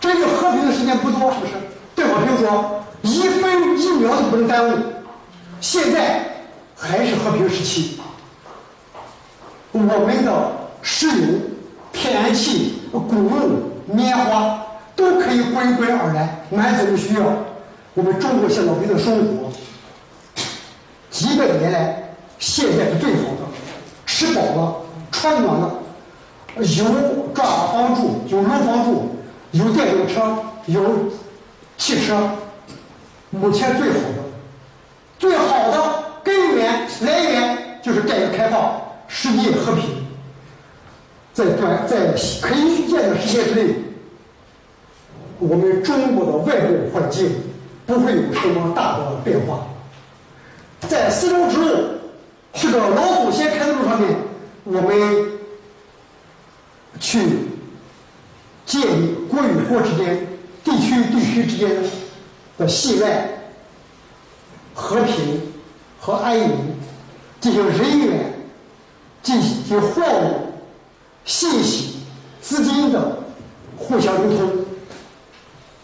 [0.00, 1.52] 这个和平的时间不多，是不是？
[1.96, 4.78] 邓小平说：“一分一秒都不能耽误。”
[5.60, 6.24] 现在
[6.76, 7.98] 还是和平时期，
[9.72, 11.14] 我们的石油、
[11.92, 14.64] 天然气、谷物、棉花
[14.94, 17.24] 都可以滚滚而来，满足需要。
[17.94, 19.50] 我们中国现老百姓的生活，
[21.18, 22.00] 几百年来
[22.38, 23.48] 现在是最好的，
[24.06, 24.76] 吃饱了，
[25.10, 25.74] 穿暖了，
[26.54, 26.84] 有
[27.34, 29.16] 抓房住，有楼房住。
[29.50, 31.08] 有电动车，有
[31.78, 32.14] 汽车，
[33.30, 34.22] 目前最好的、
[35.18, 40.06] 最好的根源来源就是改革开放、世界和平。
[41.32, 42.12] 在短在
[42.42, 43.74] 可以预见的时间之内，
[45.38, 47.32] 我们中国的外部环境
[47.86, 49.66] 不会有什么大的变化。
[50.88, 51.76] 在丝绸之路
[52.54, 54.16] 这个老祖先开的路上面，
[54.64, 55.32] 我们
[56.98, 57.48] 去。
[58.66, 60.28] 建立国与国之间、
[60.62, 61.70] 地区与地区之间
[62.58, 63.26] 的信赖、
[64.74, 65.40] 和平
[65.98, 66.76] 和安宁，
[67.40, 68.34] 进行人员、
[69.22, 70.52] 进行货物、
[71.24, 72.00] 信息、
[72.42, 73.20] 资金的
[73.78, 74.66] 互相流通。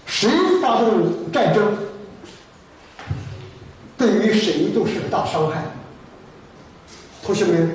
[0.04, 0.28] 谁
[0.60, 1.74] 发动战争，
[4.04, 5.62] 对于谁都是个大伤害。
[7.24, 7.74] 同学们，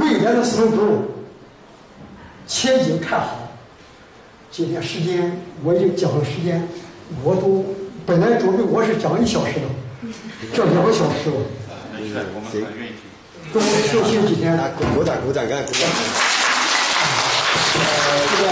[0.00, 1.12] 未来的丝绸之路
[2.48, 3.48] 前景看好。
[4.50, 6.66] 今天时间我已经讲了，时间
[7.22, 7.64] 我都
[8.04, 9.66] 本来准备我是讲一小时的，
[10.52, 11.36] 这两个小时了。
[12.50, 12.66] 行，
[13.52, 14.58] 多休息几天。
[14.76, 15.88] 鼓鼓掌，鼓掌，干鼓掌。
[17.78, 17.80] 呃，
[18.28, 18.46] 这个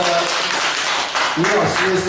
[1.36, 2.06] 李老师是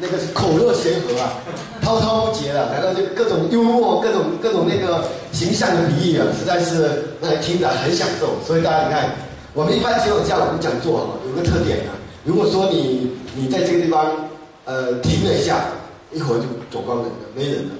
[0.00, 1.38] 那个是口若悬河啊，
[1.80, 8.34] 滔滔不绝啊，然后就各种幽默，各种各种那个形象的比喻啊，实在是让人听着很享受。
[8.44, 9.14] 所以大家你看，
[9.54, 14.28] 我们一般只有这样我们讲座哈，有个特点啊，如果说你你在这个地方
[14.64, 15.66] 呃停了一下，
[16.12, 17.04] 一会儿就走光了，
[17.36, 17.74] 没人了，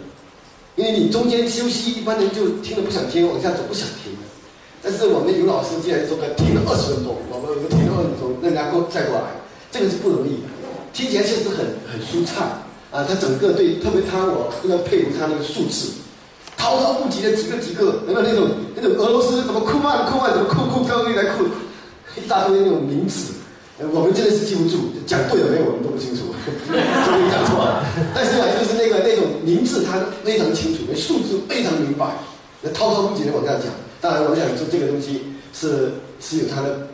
[0.76, 4.14] 因为你中间休息，一般人就听了不想听，往下走不想听。
[4.80, 9.24] 但是我们有老师竟然说个停了二十分钟，我们停了二十分钟，那然后再过来，
[9.72, 10.53] 这个是不容易的。
[10.94, 11.58] 听起来确实很
[11.90, 13.04] 很舒畅啊！
[13.06, 15.90] 他整个对，特别他我非常佩服他那个数字，
[16.56, 21.44] 滔滔不绝的几个几个，有没有那种那种俄罗斯怎么库曼库曼怎么库库高一来库，
[22.16, 23.34] 一大堆那种名字，
[23.92, 26.30] 我们真的是记不住，讲对了没有我们都不清楚，
[26.70, 27.84] 所以讲错了。
[28.14, 32.06] 但是呢，就是那个那种名字他非常清楚，那数字非常明白，
[32.62, 33.64] 那滔滔不绝的往下讲。
[34.00, 35.22] 当然，我想说这个东西
[35.52, 36.86] 是是有它的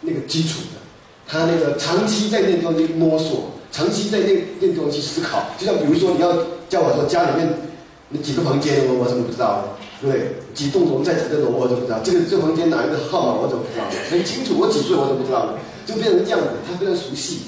[0.00, 0.78] 那个基础的，
[1.26, 5.46] 他那个长期在那地方去摸索，长期在那那地方去思考。
[5.58, 6.32] 就像比如说，你要
[6.68, 7.48] 叫我说家里面
[8.08, 9.76] 那几个房间，我我怎么不知道？
[10.00, 10.36] 对不对？
[10.52, 12.00] 几栋楼在几个楼，我怎么不知道？
[12.04, 13.84] 这个这房间哪一个号码，我怎么不知道？
[14.10, 15.54] 很清楚，我几岁我都不知道呢？
[15.86, 17.40] 就变成这样子，他非常熟悉。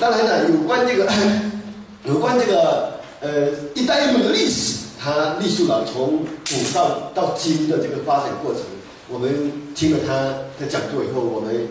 [0.00, 1.10] 当然呢，有关这个
[2.04, 4.84] 有关这个呃“一带一路”的历史。
[5.04, 8.62] 他历述了从古到到今的这个发展过程，
[9.06, 10.14] 我们听了他
[10.58, 11.68] 的讲座以后，我们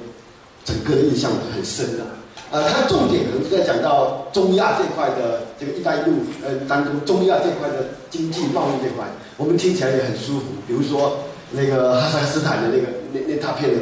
[0.66, 2.04] 整个印象很深的。
[2.52, 9.08] 呃，他重点可能是在讲到中亚这块的这个“一带一路”呃当中，中亚这块的经济贸易这块，
[9.38, 10.46] 我们听起来也很舒服。
[10.68, 11.20] 比如说
[11.52, 13.80] 那个哈萨克斯坦的那个那那大片的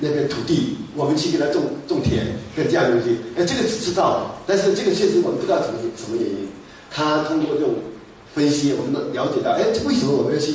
[0.00, 6.48] 那片土地，我们去给他种种田，跟这样东西，哎，这个是知道的，但是这个确实我们不知道什么什么原因。
[6.90, 7.74] 他通过这种。
[8.34, 10.54] 分析，我们都了解到，哎，为什么我们要去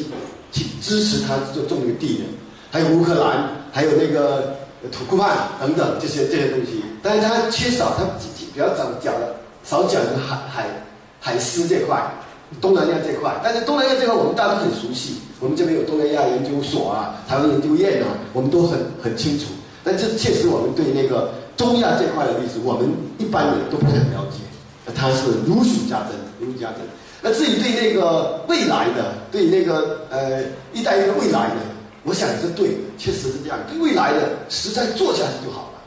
[0.51, 2.25] 去支持他做种那个地呢？
[2.71, 4.55] 还有乌克兰，还有那个
[4.91, 6.83] 土库曼等等这些这些东西。
[7.01, 8.03] 但是他缺少，他
[8.53, 10.65] 比较少讲的，少讲海海
[11.19, 12.01] 海丝这块，
[12.61, 13.33] 东南亚这块。
[13.43, 19.45] 但是东南亚这块我们大家都很熟悉，我们这边有东南亚研究所啊，台湾研究院啊，我们都很很清楚。
[19.83, 24.39] 但这确实我们对那个中亚这块的历史，我们一般人都不是很了解。
[24.95, 26.77] 它是如数家珍，如数家珍。
[27.21, 31.55] 那至于对那个未来的，对那个呃一带一路未来的，
[32.07, 33.59] 我想也是对的，确实是这样。
[33.69, 35.79] 对未来的，实在做下去就好了。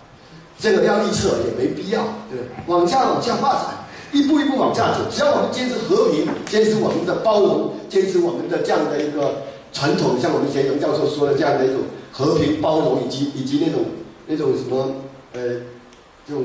[0.59, 2.39] 这个要预测也没必要，对？
[2.67, 3.75] 往下往下发展，
[4.13, 5.01] 一步一步往下走。
[5.11, 9.43] 只要我们坚持和平，坚持我们的包容，坚持我们的这样的一个
[9.73, 11.81] 传统，像我们以前杨教授说的这样的一种
[12.13, 13.87] 和平包容，以及以及那种
[14.27, 14.93] 那种什么
[15.33, 15.41] 呃
[16.29, 16.45] 这种。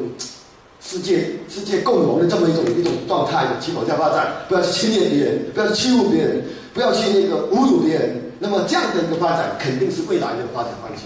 [0.88, 6.44] 世界世界共荣的这么一种一种状态的去往下发展，不要去侵略别人，不要去欺负别人，
[6.76, 8.22] 不要去那个侮辱别人。
[8.46, 11.06] 那么这样的一个发展肯定是未来的发展方向。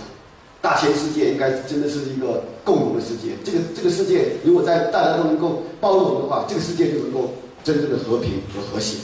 [0.61, 3.31] 大千世界应该真的是一个共同的世界。
[3.45, 7.31] 这个这个世界如果在大家都能够包容的话，这个世界就能够
[7.63, 8.97] 真正的和平和和谐。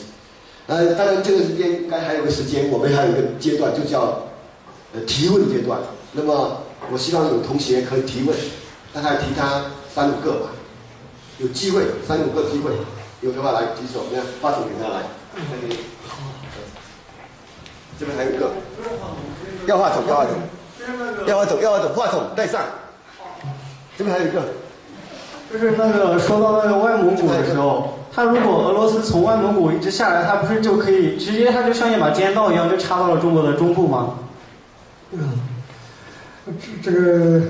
[0.67, 4.23] 呃，当然这个时间应该还有个时间，我们还有一个阶段就叫
[4.93, 5.79] 呃提问阶段。
[6.11, 6.61] 那么
[6.91, 8.35] 我希望有同学可以提问，
[8.91, 10.49] 大概提他三五个吧。
[11.37, 12.71] 有机会，三五个机会，
[13.21, 15.03] 有的话来举手，那发送给他来。
[17.99, 18.51] 这边还有一个，
[19.67, 20.33] 要话筒，要话筒，
[21.27, 22.61] 要话筒，要话筒，话筒带上。
[23.97, 24.41] 这边还有一个，
[25.51, 34.15] 就是那个说到那个外蒙古的时候，他如果俄罗斯从外蒙古一直下来，他不是就可以直接，他就像一把尖刀一样，就插到了中国的中部吗？
[35.11, 35.39] 嗯，
[36.81, 37.41] 这这个，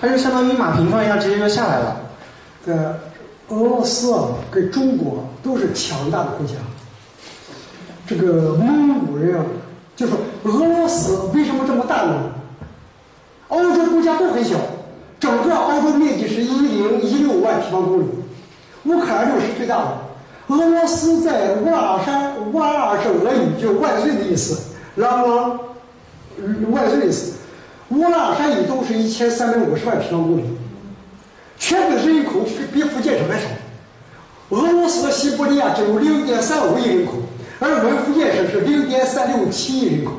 [0.00, 1.96] 他就相当于马平川一样，直接就下来了。
[2.64, 6.54] 对俄罗斯啊，跟中国都是强大的国家。
[8.06, 9.44] 这个蒙古人啊，
[9.96, 12.32] 就说俄罗斯为什么这么大呢？
[13.48, 14.56] 欧洲国家都很小，
[15.18, 18.06] 整个欧洲面积是一零一六万平方公里，
[18.84, 19.98] 乌克兰就是最大的。
[20.48, 25.58] 俄罗斯在乌拉山，乌拉是俄语，就万岁的意思，拉拉
[26.70, 27.34] 万岁的意思。
[27.88, 30.44] 乌拉山以东是一千三百五十万平方公里。
[31.58, 33.46] 全部人口是比福建省还少。
[34.50, 37.12] 俄罗斯西伯利亚只有零点三五亿人口，
[37.60, 40.12] 而我们福建省是零点三六七亿人口。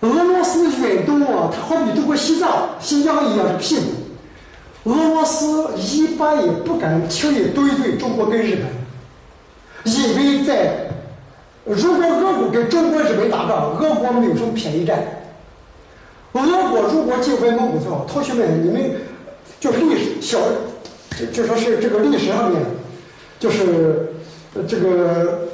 [0.00, 4.90] 俄罗斯远东啊，它好比中国西藏、新疆一样是屁股。
[4.90, 10.88] 俄罗斯一般也不敢轻易得罪中国跟日本，因为在
[11.64, 14.98] 如果俄国跟中国、日本打仗，俄国没有什么便宜占。
[16.32, 18.92] 俄国如果进回蒙古的话，同学们，你们。
[19.60, 20.38] 就是历史小，
[21.18, 22.62] 就就说是这个历史上面，
[23.40, 24.12] 就是
[24.68, 25.48] 这个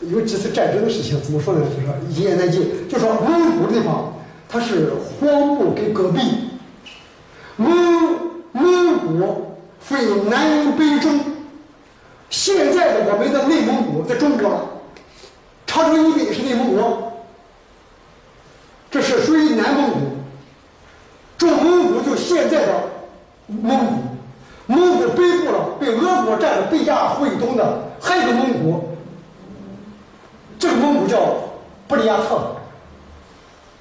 [0.00, 1.60] 有几次战争的事情，怎么说呢？
[1.60, 2.88] 就说一言难尽。
[2.88, 4.14] 就说蒙古的地方，
[4.48, 6.20] 它是荒漠跟戈壁，
[7.56, 7.70] 蒙
[8.52, 11.20] 蒙古分南北中，
[12.30, 14.64] 现在的我们的内蒙古在中国了，
[15.66, 17.02] 长城以北是内蒙古，
[18.90, 19.98] 这是属于南蒙古。
[21.36, 22.72] 中蒙古就现在的
[23.46, 23.92] 蒙古，
[24.66, 28.89] 蒙古北部了被俄国占了北亚会东的还有个蒙古，
[30.60, 31.18] 这个蒙古叫
[31.88, 32.38] 布里亚特。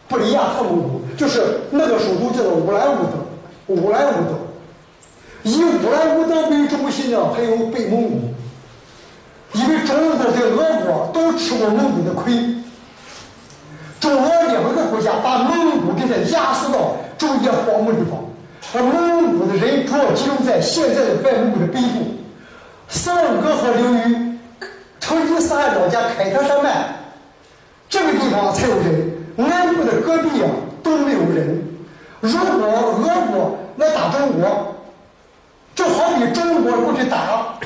[0.08, 4.40] 布里亚特蒙古就是那个首都叫做乌兰乌德，乌兰乌德，
[5.44, 8.22] 以乌兰乌德为中心的还有北蒙古，
[9.54, 12.34] 因为中国跟俄国都吃过蒙古的亏，
[14.00, 18.18] 中俄两个国家把蒙古给它压缩到中间荒漠地方，
[18.74, 22.16] 而蒙古的人主要集中在现在的外蒙古的北部，
[22.88, 24.29] 斯旺格河流域，
[25.10, 26.86] 成吉思汗老家凯特山脉，
[27.89, 29.12] 这个地方才有人。
[29.38, 30.47] 南部的戈壁啊
[30.84, 31.68] 都没有人。
[32.20, 34.76] 如果俄国来打中国，
[35.74, 37.57] 就好比中国过去打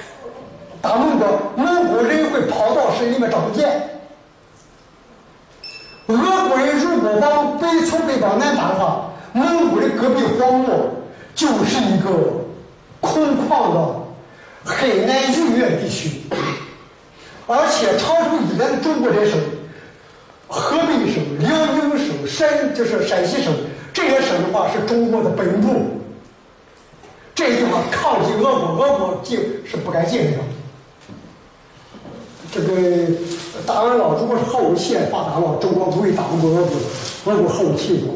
[0.81, 1.25] 打蒙古，
[1.57, 3.89] 蒙古人会跑到山里面找不见。
[6.07, 10.91] 俄国人如果往北从北往南打的话，蒙古的戈壁荒漠
[11.35, 12.09] 就是一个
[13.01, 13.95] 空旷的
[14.63, 16.21] 很难逾越地区，
[17.47, 19.39] 而且长城以南的中国这省。
[20.47, 23.51] 河北省、辽宁省、山就是陕西省
[23.91, 25.99] 这些省的话，是中国的本部。
[27.33, 30.37] 这句话抗击俄国，俄国进是不敢进的。
[32.51, 32.67] 这个
[33.65, 38.13] 打完了，如果是核武器发达了，中国不会打不过俄国，俄国核武器多。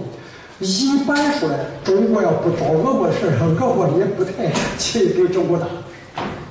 [0.59, 5.65] 一般说来，中国要不找俄国事儿，俄国也不太 去跟中国打。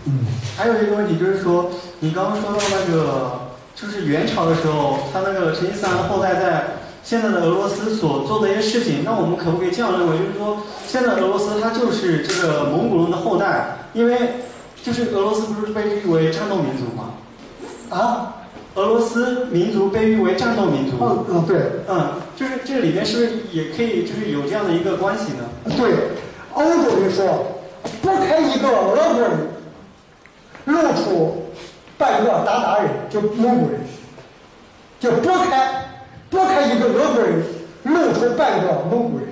[0.06, 0.24] 嗯，
[0.56, 3.46] 还有一个问题就是说，你刚刚说到那个。
[3.76, 6.64] 就是元朝的时候，他那个成吉思汗的后代在
[7.04, 10.16] 现在的俄罗斯所做的一些事情，那我们可不可以这样认为？
[10.16, 14.16] 就是说，现在俄罗斯它就是这个蒙古人的后代，因为
[14.82, 17.10] 就是俄罗斯不是被誉为战斗民族吗？
[17.90, 18.36] 啊？
[18.76, 20.96] 俄罗斯民族被誉为战斗民族。
[20.98, 25.44] 嗯嗯，对，嗯，就是这里面是不是也可以就是有这样的一个关系呢？
[25.76, 25.92] 对，
[26.54, 27.60] 欧洲人说，
[28.00, 29.30] 不开一个俄国人，
[30.66, 31.42] 露出。
[31.98, 33.80] 半个鞑靼人，就蒙古人，
[35.00, 35.88] 就拨开
[36.28, 37.42] 拨开一个俄国人，
[37.84, 39.28] 露出半个蒙古人。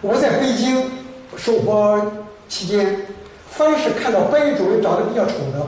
[0.00, 0.90] 我在北京
[1.36, 2.00] 生活
[2.48, 3.04] 期间，
[3.50, 5.66] 凡是看到白种人长得比较丑的，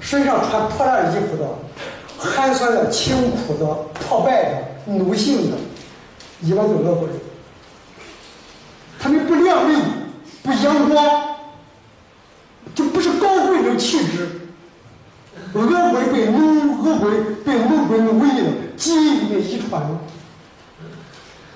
[0.00, 1.46] 身上穿破烂衣服的，
[2.16, 5.58] 寒酸的、清苦的、破败的、奴性的，
[6.40, 7.14] 一般都是俄国人。
[8.98, 9.76] 他们不亮丽，
[10.42, 11.36] 不阳光，
[13.78, 14.28] 气质。
[15.54, 17.10] 俄国被蒙俄国
[17.44, 20.00] 被蒙古人唯一的基因里面遗传了，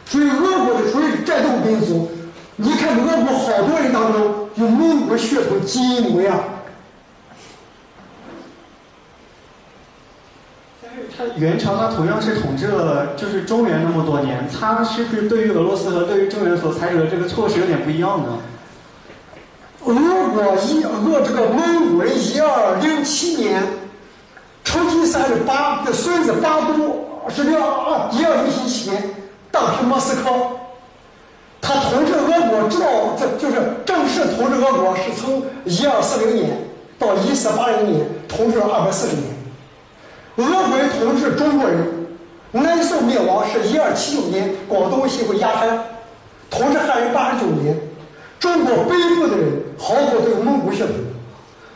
[0.06, 2.10] 所以俄国的属于战斗民族。
[2.56, 6.40] 你看俄国好多人当中有蒙古血统基因模样。
[10.80, 18.38] 但是他元朝他同样是统治了就是中原那么多年，他是不是对于俄罗斯和对于中原所采取的这个措施有点不一样呢？
[19.84, 19.94] 俄
[20.30, 23.62] 国一俄这个蒙古人一二零七年。
[24.64, 29.02] 成吉思汗的八的孙子八都是六二一二零七年
[29.50, 30.30] 大平莫斯科，
[31.60, 32.86] 他统治俄国，直到
[33.18, 36.56] 这就是正式统治俄国是从一二四零年
[36.98, 39.26] 到一四八零年，统治了二百四十年。
[40.36, 41.84] 俄国人统治中国人，
[42.52, 45.84] 南宋灭亡是一二七九年，广东西回鸦山，
[46.48, 47.76] 统治汉人八十九年。
[48.38, 50.94] 中国北部的人好多都有蒙古血统，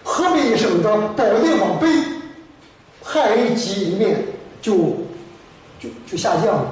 [0.04, 1.86] 河北省的保定往北。
[3.08, 4.24] 汉人基因里面
[4.60, 4.76] 就
[5.78, 6.66] 就就下降了，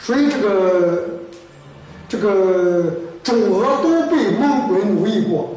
[0.00, 1.04] 所以这个
[2.08, 2.92] 这个
[3.22, 5.56] 中俄都被蒙古人奴役过，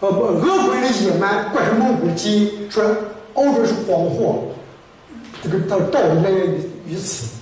[0.00, 2.84] 呃不，俄国人的野蛮怪是蒙古的基因，说
[3.32, 4.48] 欧洲是黄祸，
[5.42, 7.32] 这个道道理来源于于此。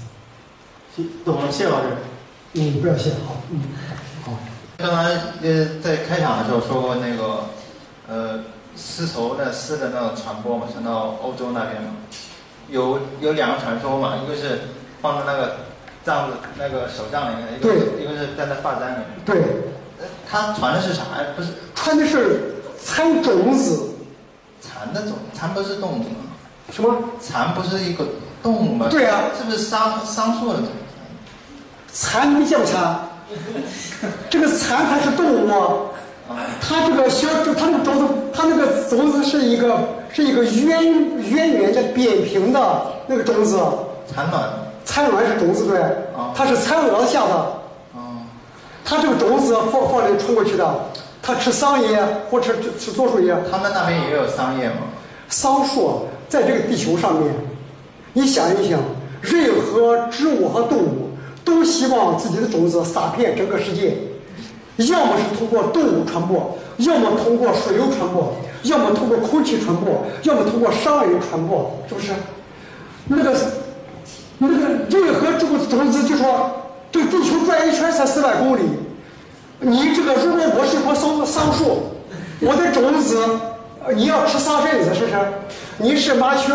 [1.25, 1.89] 懂了，谢老师。
[2.55, 3.61] 嗯，不要谢，好，嗯，
[4.81, 5.11] 刚才
[5.43, 7.45] 呃在开场的时候说过那个
[8.09, 8.41] 呃。
[8.77, 11.91] 丝绸的丝的那种传播嘛，传到欧洲那边嘛，
[12.69, 14.61] 有有两个传说嘛，一个是
[15.03, 15.57] 放在那个
[16.05, 19.07] 帐子那个手杖里面，一个一个是在发簪里面。
[19.27, 19.43] 对，
[20.27, 21.27] 它传的是啥呀？
[21.37, 23.91] 不是传的是蚕种子。
[24.63, 26.17] 蚕的种，蚕不是动物吗？
[26.73, 26.97] 什么？
[27.21, 28.07] 蚕不是一个
[28.41, 28.87] 动物吗？
[28.89, 29.25] 对啊。
[29.37, 30.69] 是不是桑桑树的种？
[31.93, 33.10] 蚕没见过蚕，
[34.29, 35.51] 这个蚕它是动物。
[36.61, 37.29] 它这个小，
[37.59, 39.79] 它那个种子，它那个种子是一个
[40.13, 40.83] 是一个圆
[41.19, 43.59] 圆圆的扁平的那个种子。
[44.13, 44.43] 蚕卵。
[44.85, 45.81] 蚕卵是种子对。
[46.35, 47.47] 它是蚕蛾下的。
[48.85, 50.65] 它这个种子放放里冲过去的，
[51.23, 53.33] 它他吃桑叶或者吃吃柞树叶。
[53.51, 54.79] 他们那边也有桑叶吗？
[55.29, 57.33] 桑树在这个地球上面，
[58.13, 58.81] 你想一想，
[59.21, 61.10] 任何植物和动物
[61.45, 63.97] 都希望自己的种子撒遍整个世界，
[64.77, 72.13] 要么是通过动物传播，要么通过水流传播，要么通过空气传播，要么通过商人传播，是不是？
[73.09, 73.35] 那个
[74.39, 74.55] 那个
[74.89, 76.51] 任何这个种子，就说
[76.93, 78.63] 这地球转一圈才四万公里，
[79.61, 81.83] 你这个如果我是一棵桑桑树，
[82.41, 83.19] 我的种子。
[83.97, 85.17] 你要吃桑葚子，是不是？
[85.79, 86.53] 你是麻雀，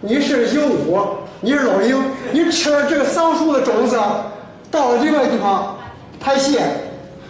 [0.00, 0.96] 你是鹦鹉，
[1.44, 3.98] 你是老鹰，你吃了这个桑树的种子，
[4.70, 5.76] 到了另外地方
[6.20, 6.56] 拍戏，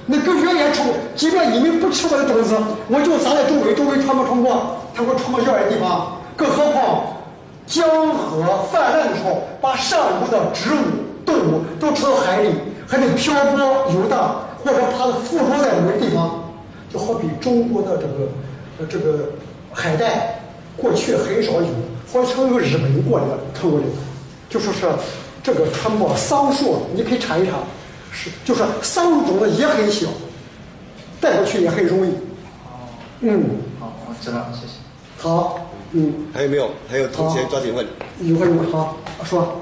[0.04, 0.82] 那更远远出。
[1.16, 2.54] 即便你们不吃我的种子，
[2.88, 6.18] 我就撒在周围，周围传播传播，它会传播远的地方。
[6.36, 7.04] 更何况
[7.66, 12.50] 江河泛滥的时候，把上游的植物、动物都吃到海里，
[12.86, 13.58] 还得漂泊
[13.94, 16.52] 游荡，或者它附着在某个地方，
[16.92, 18.28] 就好比中国的这个。
[18.90, 19.30] 这个
[19.72, 20.40] 海带
[20.76, 21.68] 过去很少有，
[22.12, 23.92] 好像有日本过来的看过这个，
[24.50, 24.86] 就说是
[25.42, 27.58] 这个传播桑树，你可以查一查，
[28.12, 30.08] 是就是桑树种子也很小，
[31.20, 32.10] 带过去也很容易。
[32.10, 32.86] 哦，
[33.20, 33.42] 嗯，
[33.80, 34.74] 好，我知道，谢谢。
[35.16, 35.58] 好，
[35.92, 36.70] 嗯，还有没有？
[36.88, 37.86] 还有同学抓紧问。
[38.20, 39.60] 有个人好说。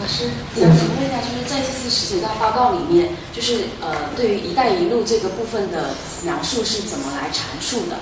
[0.00, 0.24] 老师，
[0.54, 5.90] 想请问一下，就是在这次十九大报告里面，就是呃，对于“一带一路”这个部分的
[6.24, 7.96] 描述是怎么来阐述的？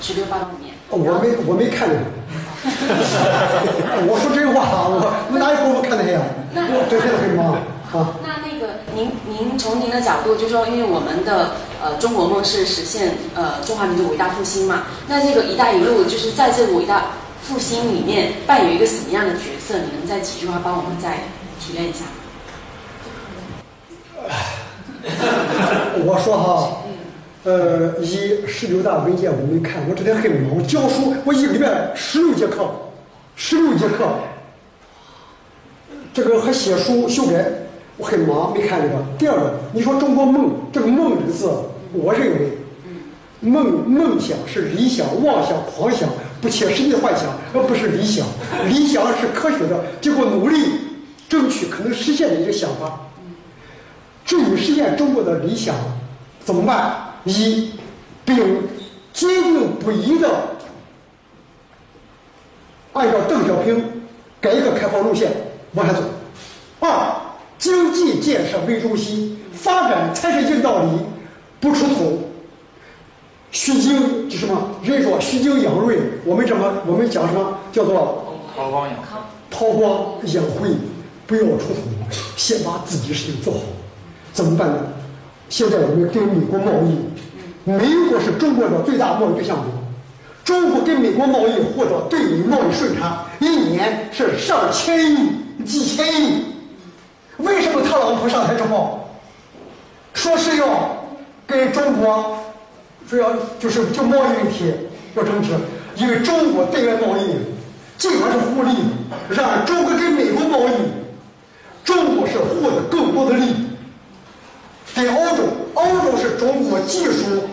[0.00, 1.98] 十六报告里面，我没我没看见。
[4.08, 6.22] 我说真话，我我哪有功夫看那些呀？
[6.54, 7.52] 我真的很忙
[7.92, 8.16] 啊。
[8.24, 17.12] 那那个，您您从您的角度，就说，因为我们的呃中国梦是实现呃中华民族伟大复兴嘛，那这个“一带一路”就是在这个伟大
[17.42, 19.74] 复兴里面扮演一个什么样的角色？
[19.78, 21.18] 你能在几句话帮我们再？
[21.60, 22.04] 提炼一下。
[26.04, 26.82] 我说哈，
[27.44, 32.70] 呃，一十六大文件我没看，我这天很忙，我教书，我一个礼拜十六节课，
[33.36, 34.08] 十六节课，
[36.14, 37.44] 这个还写书修改，
[37.98, 38.94] 我很忙，没看这个。
[39.18, 41.50] 第二个，你说中国梦，这个梦这个字，
[41.92, 42.58] 我认为，
[43.40, 46.08] 梦梦想是理想、妄想、狂想、
[46.40, 48.26] 不切实际的幻想，而不是理想。
[48.68, 50.56] 理想是科学的，经过努力。
[51.26, 53.00] 争取可能实现的一个想法。
[54.24, 55.74] 至于实现中国的理想，
[56.44, 57.03] 怎么办？
[57.24, 57.72] 一，
[58.24, 58.36] 并
[59.12, 60.28] 坚定不移的
[62.92, 63.82] 按照邓小平
[64.40, 65.32] 改革开放路线
[65.72, 66.02] 往下走。
[66.80, 67.16] 二，
[67.58, 70.90] 经济建设为中心，发展才是硬道理，
[71.60, 72.18] 不出头。
[73.50, 74.70] 虚惊就什么？
[74.82, 77.58] 人说虚惊养锐，我们怎么我们讲什么？
[77.72, 78.96] 叫做韬光养
[79.50, 80.70] 韬光养晦。
[81.26, 81.80] 不要出头，
[82.36, 83.60] 先把自己事情做好，
[84.34, 84.76] 怎么办呢？
[85.48, 86.98] 现在我们跟美国贸易，
[87.64, 87.78] 美
[88.10, 89.66] 国是中国的最大贸易对象国，
[90.44, 95.30] 中国跟美国贸易或者对美贸易顺差，一年是上千亿、
[95.64, 96.44] 几千亿。
[97.38, 99.08] 为什么特朗普上台之后，
[100.12, 101.04] 说是要
[101.46, 102.38] 跟中国，
[103.08, 104.72] 说要就是就贸易问题
[105.14, 105.50] 要争执，
[105.96, 107.34] 因为中国对外贸易
[107.96, 108.70] 尽管是互利，
[109.30, 110.72] 让中国跟美国贸易。
[111.84, 113.66] 中国是获得更多的利益，
[114.94, 115.42] 跟欧洲，
[115.74, 117.46] 欧洲是中国技术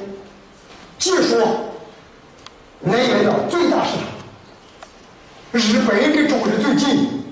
[1.02, 1.36] 技术
[2.82, 4.06] 来源的最大市场。
[5.52, 7.24] 日本跟中国是最近，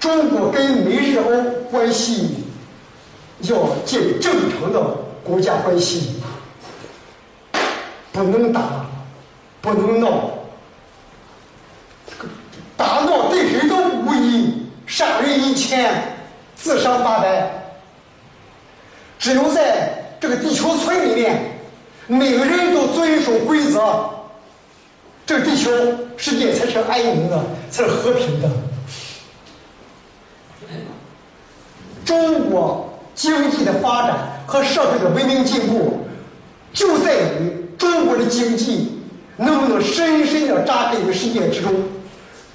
[0.00, 2.36] 中国跟美日欧关系
[3.40, 4.80] 要建正常的
[5.22, 6.22] 国家关系，
[8.12, 8.86] 不能打，
[9.60, 10.30] 不能闹，
[12.78, 14.62] 打闹对谁都无益。
[14.86, 16.16] 杀人一千，
[16.56, 17.50] 自伤八百。
[19.18, 21.51] 只有在这个地球村里面，
[22.08, 23.80] 每个人都遵守规则，
[25.24, 25.70] 这个地球
[26.16, 28.48] 世界才是安宁的，才是和平的。
[32.04, 36.00] 中国经济的发展和社会的文明进步，
[36.72, 39.00] 就在于中国的经济
[39.36, 41.72] 能不能深深的扎根于世界之中。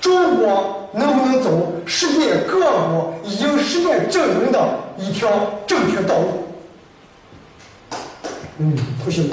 [0.02, 5.30] 中国能不能走世界各国已经实践证明的一条
[5.66, 6.47] 正确道路？
[8.60, 8.76] 嗯，
[9.06, 9.30] 不行，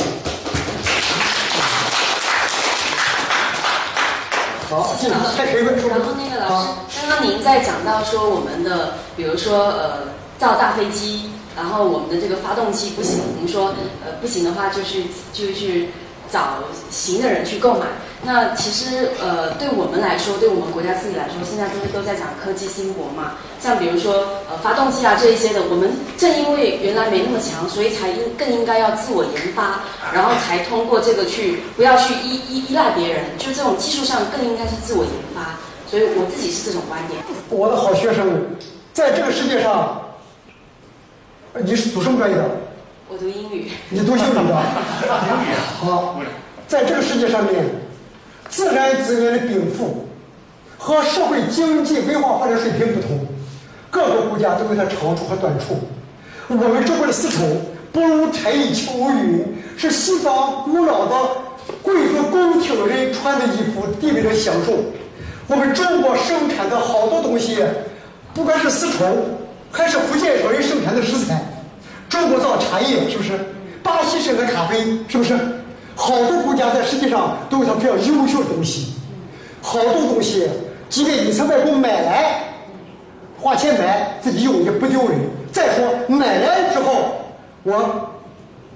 [4.68, 5.64] 好，进来，开始。
[5.88, 6.68] 然后那个老师，
[7.00, 13.74] 刚刚您在讲到说我们的，比如说呃造大飞机，然后我们的这个发动机不行，您说
[14.04, 15.02] 呃不行的话，就是
[15.32, 15.86] 就是
[16.30, 16.58] 找
[16.90, 17.86] 行的人去购买。
[18.22, 23.32] 那其实呃，对我们来说，对我们国家自己来说，现在都是都在讲科技兴国嘛？
[23.60, 24.14] 像比如说
[24.48, 29.80] 呃，发动机啊这一些的，我们正因为原来没那么强，所以才应更应该要自我研发，
[30.12, 35.56] 然后才通过这个去不要去依依依赖别人，就这种技术上更应该是自我研发。
[35.86, 37.22] 所以我自己是这种观点。
[37.50, 38.42] 我的好学生，
[38.92, 40.00] 在这个世界上，
[41.52, 42.44] 呃你是读什么专业的？
[43.08, 44.42] 我读英语，你读英语的？
[45.78, 46.18] 好，
[46.66, 47.64] 在这个世界上面，
[48.54, 50.06] 自然资源的禀赋
[50.78, 53.26] 和社会经济文化发展水平不同，
[53.90, 55.76] 各个国家都有它长处和短处。
[56.46, 57.40] 我们中国的丝绸
[57.90, 59.44] 不如陈衣秋云，
[59.76, 61.28] 是西方古老的
[61.82, 64.72] 贵族宫廷人穿的衣服，地位的享受。
[65.48, 67.58] 我们中国生产的好多东西，
[68.34, 69.04] 不管是丝绸，
[69.72, 71.42] 还是福建人生产的食材，
[72.08, 73.32] 中国造茶叶是不是？
[73.82, 74.76] 巴西生产咖啡
[75.08, 75.36] 是不是？
[75.96, 78.94] 好多国家在世界上都有它比较优秀的东西，
[79.62, 80.48] 好多东西，
[80.88, 82.44] 即便你从外国买来，
[83.40, 85.20] 花钱买自己用也不丢人。
[85.52, 86.92] 再说买来之后，
[87.62, 88.10] 我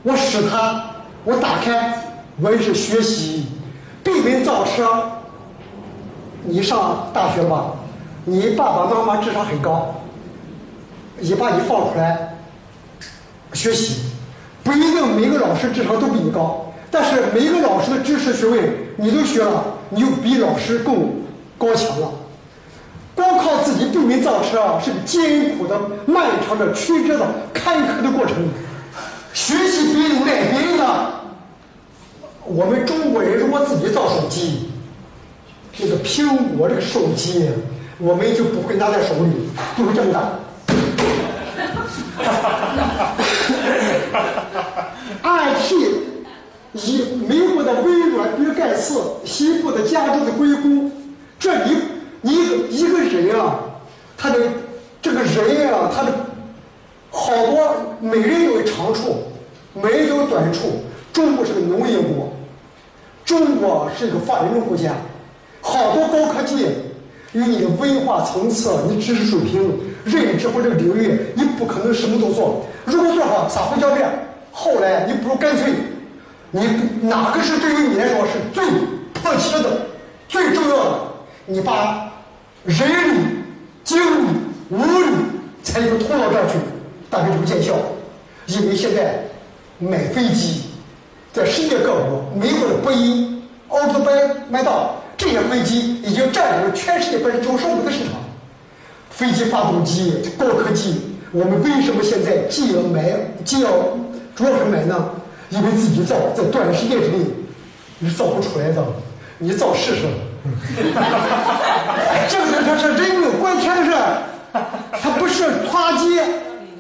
[0.04, 0.84] 我使它，
[1.24, 2.02] 我打开，
[2.40, 3.46] 我也是学习，
[4.04, 5.10] 闭门造车。
[6.44, 7.72] 你上大学吧？
[8.24, 9.94] 你爸爸妈妈智商很高，
[11.20, 12.36] 也把你放出来
[13.52, 14.02] 学习，
[14.62, 21.10] 不一定每个老师智商都比你高，但是每一个老师的知识学问你都学了，你就比老师更
[21.58, 22.10] 高强了。
[23.14, 28.48] 光靠自己闭门造车啊，是个艰苦的、漫长的、曲折的、坎坷的过程。
[29.34, 31.10] 学习别人赖别人的，
[32.44, 34.70] 我们中国人如果自己造手机。
[35.76, 37.50] 这个苹果这个手机，
[37.98, 40.30] 我们就不会拿在手里，就会这么大。
[45.22, 46.07] IT
[46.84, 50.90] 以美国的微软、比尔盖茨，西部的加州的硅谷，
[51.38, 51.76] 这一
[52.22, 53.60] 一个一个人啊，
[54.16, 54.38] 他的
[55.02, 56.12] 这个人啊，他的
[57.10, 59.24] 好多每人有长处，
[59.74, 60.84] 每人有短处。
[61.12, 62.32] 中国是个农业国，
[63.24, 64.92] 中国是一个发展中国家。
[65.60, 66.68] 好多高科技
[67.32, 72.64] 与你的文化层次、你知识水平、认知或者领域，你不可能什么都做。
[72.84, 74.08] 如果做好撒胡椒面，
[74.52, 75.72] 后来你不如干脆，
[76.50, 76.60] 你
[77.02, 78.64] 哪个是对于你来说是最
[79.12, 79.86] 迫切的、
[80.28, 81.00] 最重要的？
[81.46, 82.10] 你把
[82.64, 82.76] 人
[83.14, 83.20] 力、
[83.84, 84.28] 精力、
[84.70, 85.14] 物力
[85.62, 86.58] 才能投到这儿去，
[87.10, 87.74] 大概就会见效。
[88.46, 89.24] 因为现在
[89.78, 90.62] 买飞机，
[91.32, 94.14] 在世界各国，美国的波音、奥特曼
[94.50, 94.94] 麦道。
[95.16, 98.12] 这些飞机已经占领了全世界百分之九十五的市场。
[99.10, 100.94] 飞机发动机高科技，
[101.32, 103.68] 我们为什么现在既要买，既要
[104.36, 105.10] 主要是买呢？
[105.50, 107.18] 因为自己造，在短时间之内
[107.98, 108.84] 你是造不出来的，
[109.38, 110.02] 你造试试。
[112.28, 113.90] 这个它是人命关天的事，
[115.00, 116.20] 它不是拖拉机。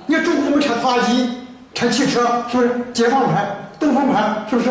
[0.06, 1.40] 你看中国我们产拖拉机、
[1.74, 2.70] 产汽车，是不是？
[2.94, 3.46] 解放牌、
[3.78, 4.70] 东风牌，是不是？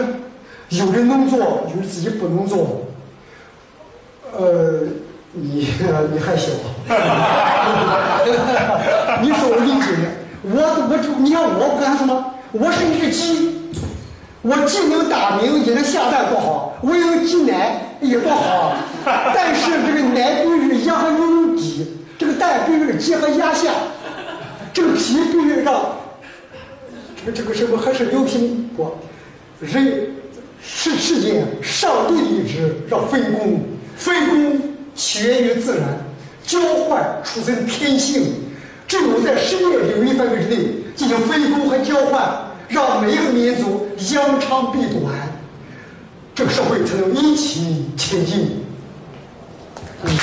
[0.69, 2.86] 有人能做，有人自己不能做。
[4.38, 4.82] 呃，
[5.32, 5.65] 你
[6.11, 6.49] 你还小，
[9.22, 9.86] 你说我理解，
[10.44, 10.60] 我
[10.90, 12.34] 我你看我干什么？
[12.52, 13.56] 我是一只鸡，
[14.41, 16.77] 我既能打鸣也能下蛋，多好！
[16.81, 18.76] 我有挤奶也多好！
[19.03, 23.72] 但是这个奶必须鸭和牛挤，这个蛋必须鸡和鸭下，
[24.72, 25.97] 这个皮必须让
[27.15, 28.95] 这个这个什么还是牛皮不？
[29.59, 30.15] 人
[30.64, 33.59] 是世间上帝的意志，让分工。
[33.97, 34.61] 分工
[34.93, 35.84] 起源于自然，
[36.45, 38.35] 交换出自天性。
[38.88, 40.57] 只有在世界领域范围之内
[40.95, 45.14] 进行分工和交换，让每一个民族扬长避短，
[46.36, 48.64] 这个社会才能一起前进。
[50.03, 50.18] 嗯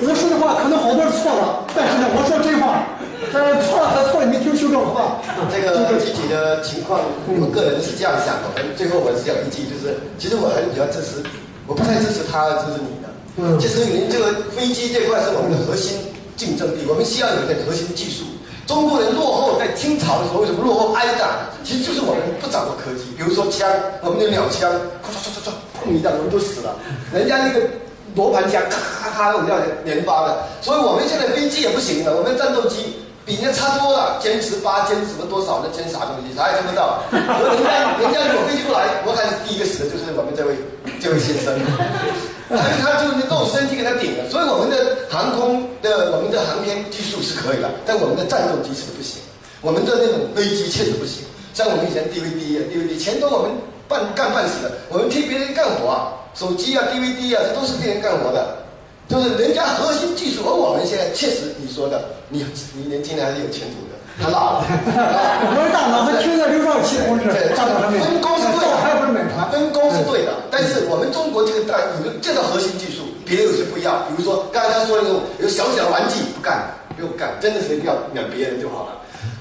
[0.00, 2.86] 我说的话可能好多是错了，但是呢，我说真话。
[3.34, 5.18] 错了错了，你听修正话。
[5.50, 8.46] 这个具体的情况，我个人是这样想的。
[8.76, 11.18] 最后我是讲一句，就是其实我还是比较支持，
[11.66, 13.10] 我不太支持他支持你的。
[13.42, 13.58] 嗯。
[13.58, 15.98] 其实您这个飞机这块是我们的核心
[16.36, 18.37] 竞争力，我们需要有一个核心技术。
[18.68, 21.48] 中国人落后，在清朝的时候为什么落后挨打？
[21.64, 23.16] 其实就是我们不掌握科技。
[23.16, 23.66] 比如说枪，
[24.02, 24.70] 我们的鸟枪，
[25.00, 26.76] 咔嚓嚓嚓嚓，砰一下我们都死了。
[27.10, 27.64] 人家那个
[28.14, 30.44] 罗盘枪，咔咔咔我们叫连发的。
[30.60, 33.08] 所以我们现在飞机也不行了，我们战斗机。
[33.24, 35.64] 比人家差多了，歼十八歼什么多少？
[35.64, 36.36] 那歼啥东西？
[36.36, 37.00] 啥也看不到。
[37.12, 37.20] 人
[37.64, 40.56] 家人家如果飞机过来，我看第一个死的就是我们这位
[41.00, 41.56] 这位先生，
[42.52, 44.28] 因为他就是肉身体给他顶了。
[44.30, 49.20] 所以我们的航空的我们的航天技术是可以的，但我们的战斗机是不行，
[49.60, 51.24] 我们的那种飞机确实不行。
[51.52, 53.50] 像我们以前 DVD 啊 DVD 前头我们
[53.88, 58.56] 半干半死的，我们替别人干活啊，手机啊、DVD 啊，这都是别人干活的，
[59.08, 64.64] 就是人家核心技术，而我们现在确实你说的，你你年轻人还是有前途的，他老了，
[65.50, 68.46] 我的大脑还听着刘少奇同志对，大脑上面，分工是
[69.50, 78.92] 分工是对的，但是我们中国这个大有个这个核心技术，别人有些不一样，比如说刚才他说那种有小小的玩具不干，不用干，真的是要买别人就好了。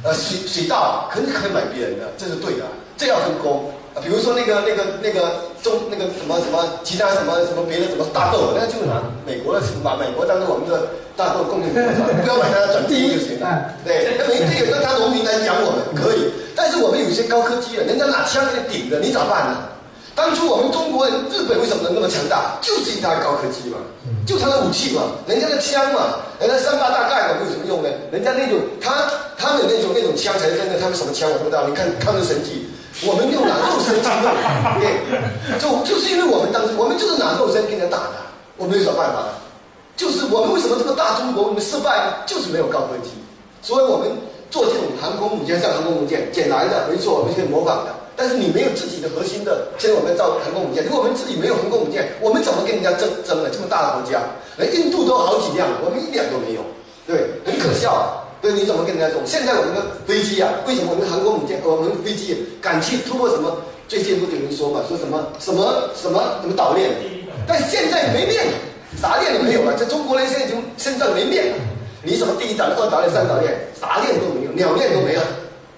[0.04, 2.66] 呃，水水稻肯定可以买别人的，这是对的，
[2.98, 3.70] 这要分工。
[3.94, 10.88] 啊，比如说那个那个那个中那个什么什么其他什么什么别的什么大豆，那就拿美国的把美国当做我们的
[11.18, 11.82] 大豆供应国，
[12.22, 13.74] 不要买它的转基因就行了。
[13.84, 19.70] 对，那没这个让他农民来养我们可以，但是我们有些高科技的，人家拿枪给你顶着，你咋办呢？
[20.16, 22.58] 当初我们中国人，日本为什么能那么强大？
[22.60, 23.78] 就是因为他高科技嘛，
[24.26, 27.90] 就他的武器嘛，人家的枪嘛，人家三八大盖嘛，有什么用呢？
[28.10, 29.06] 人家那种他
[29.38, 31.68] 他们那种那种枪才是真的，他们什么枪我不知道。
[31.70, 32.66] 你看抗日神迹，
[33.06, 34.34] 我们用拿肉身去弄，
[34.82, 34.98] 对，
[35.62, 38.18] 就就是因为我们当时我们就是拿肉身跟人打的，
[38.58, 39.30] 我们有什么办法？
[39.96, 42.26] 就是我们为什么这个大中国我们失败呢？
[42.26, 43.14] 就是没有高科技，
[43.62, 44.10] 所以我们
[44.50, 47.96] 做这种航空母舰像航空母舰捡来的，没错，我们可以模仿的。
[48.16, 53.50] 但是你没有自己的核心的，现在我们造航空母舰，如果我们自己没有航空母舰，我们怎么跟人家争争呢？
[53.54, 54.22] 这么大的国家，
[54.58, 56.62] 连印度都好几辆，我们一辆都没有，
[57.06, 58.24] 对，很可笑。
[58.42, 59.22] 对，你怎么跟人家争？
[59.26, 63.58] 现在我们的飞机啊，为什么我们航空母舰，我们飞机敢去突破什么？
[63.88, 66.90] 最近不有人说嘛，说什么什么什么什么岛链，
[67.48, 68.54] 但现在没链了，
[69.02, 69.74] 啥链都没有了。
[69.78, 71.56] 这中国人现在已经身上没链了，
[72.04, 75.24] 你什么第一岛链、二岛链、三岛链，啥链都没有，鸟链都没了。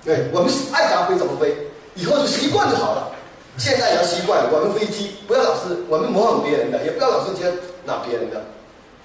[0.04, 1.56] 对我们爱咋飞怎么飞。
[1.96, 3.12] 以后就习惯就好了。
[3.58, 7.44] 现在要习惯，我们飞机不要老是我们模仿别人的，也不要老是接
[7.84, 8.38] 拿别人的。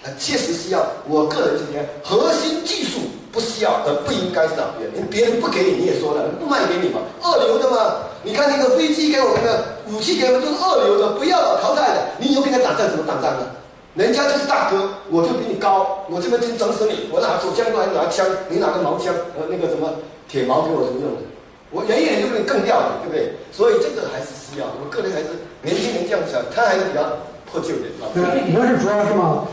[0.04, 3.00] 啊，确实需要我个人今天核心技术
[3.32, 5.08] 不需要，而不应该是拿别人。
[5.10, 7.96] 别人不给你，你也说了，不卖给你嘛，二流的嘛。
[8.22, 12.00] 你看那个飞机给我们的武器给我们都是二流的，不要淘汰的。
[12.18, 13.46] 你以后跟他打仗怎么打仗呢？
[13.94, 17.08] 人家就是大哥，我就比你高，我这边就整死你。
[17.12, 19.88] 我拿手枪过来拿枪，你拿个毛枪和那个什么
[20.28, 21.22] 铁矛给我什么用的？
[21.70, 23.34] 我远远就比你更掉的，对不对？
[23.52, 24.66] 所以这个还是需要。
[24.82, 25.26] 我个人还是
[25.62, 27.86] 年轻人这样想，他还是比较破旧的。
[28.14, 28.22] 对，
[28.54, 29.46] 我是主要是嘛，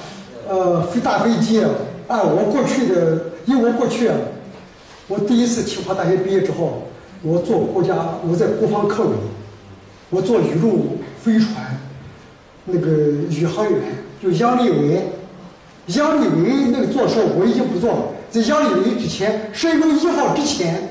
[0.49, 1.69] 呃，飞大飞机啊，
[2.07, 4.15] 按我过去的，因为我过去啊，
[5.07, 6.87] 我第一次清华大学毕业之后，
[7.21, 9.13] 我做国家，我在国防科委，
[10.09, 11.77] 我做宇宙飞船，
[12.65, 12.87] 那个
[13.29, 13.81] 宇航员，
[14.21, 15.01] 就杨利伟，
[15.87, 20.89] 杨利伟那个做时候我已经不做了，在杨利伟之前，十月一号之前。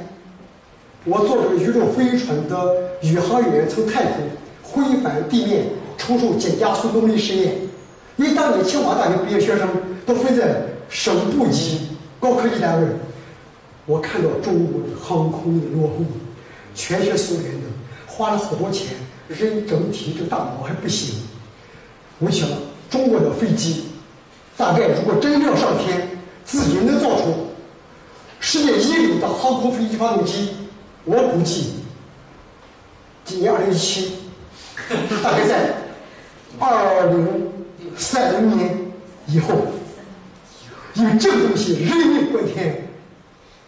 [1.06, 4.16] 我做这个宇宙飞船的宇航员从太空
[4.62, 5.64] 回返地面，
[5.96, 7.54] 承受减加速动力试验。
[8.16, 9.66] 因为当年清华大学毕业学生
[10.04, 11.88] 都分在省部级
[12.18, 12.88] 高科技单位，
[13.86, 16.04] 我看到中国的航空的落后，
[16.74, 17.60] 全学苏联的，
[18.06, 18.88] 花了好多钱，
[19.28, 21.14] 人整体这大脑还不行。
[22.18, 22.46] 我想
[22.90, 23.84] 中国的飞机，
[24.56, 26.08] 大概如果真正上天，
[26.44, 27.46] 自己能造出
[28.40, 30.50] 世界一流的航空飞机发动机。
[31.04, 31.74] 我估计，
[33.24, 34.12] 今年二零一七，
[35.22, 35.74] 大概在
[36.58, 37.50] 二零
[37.96, 38.76] 三零年
[39.26, 39.54] 以后，
[40.94, 42.86] 因为这个东西人命关天。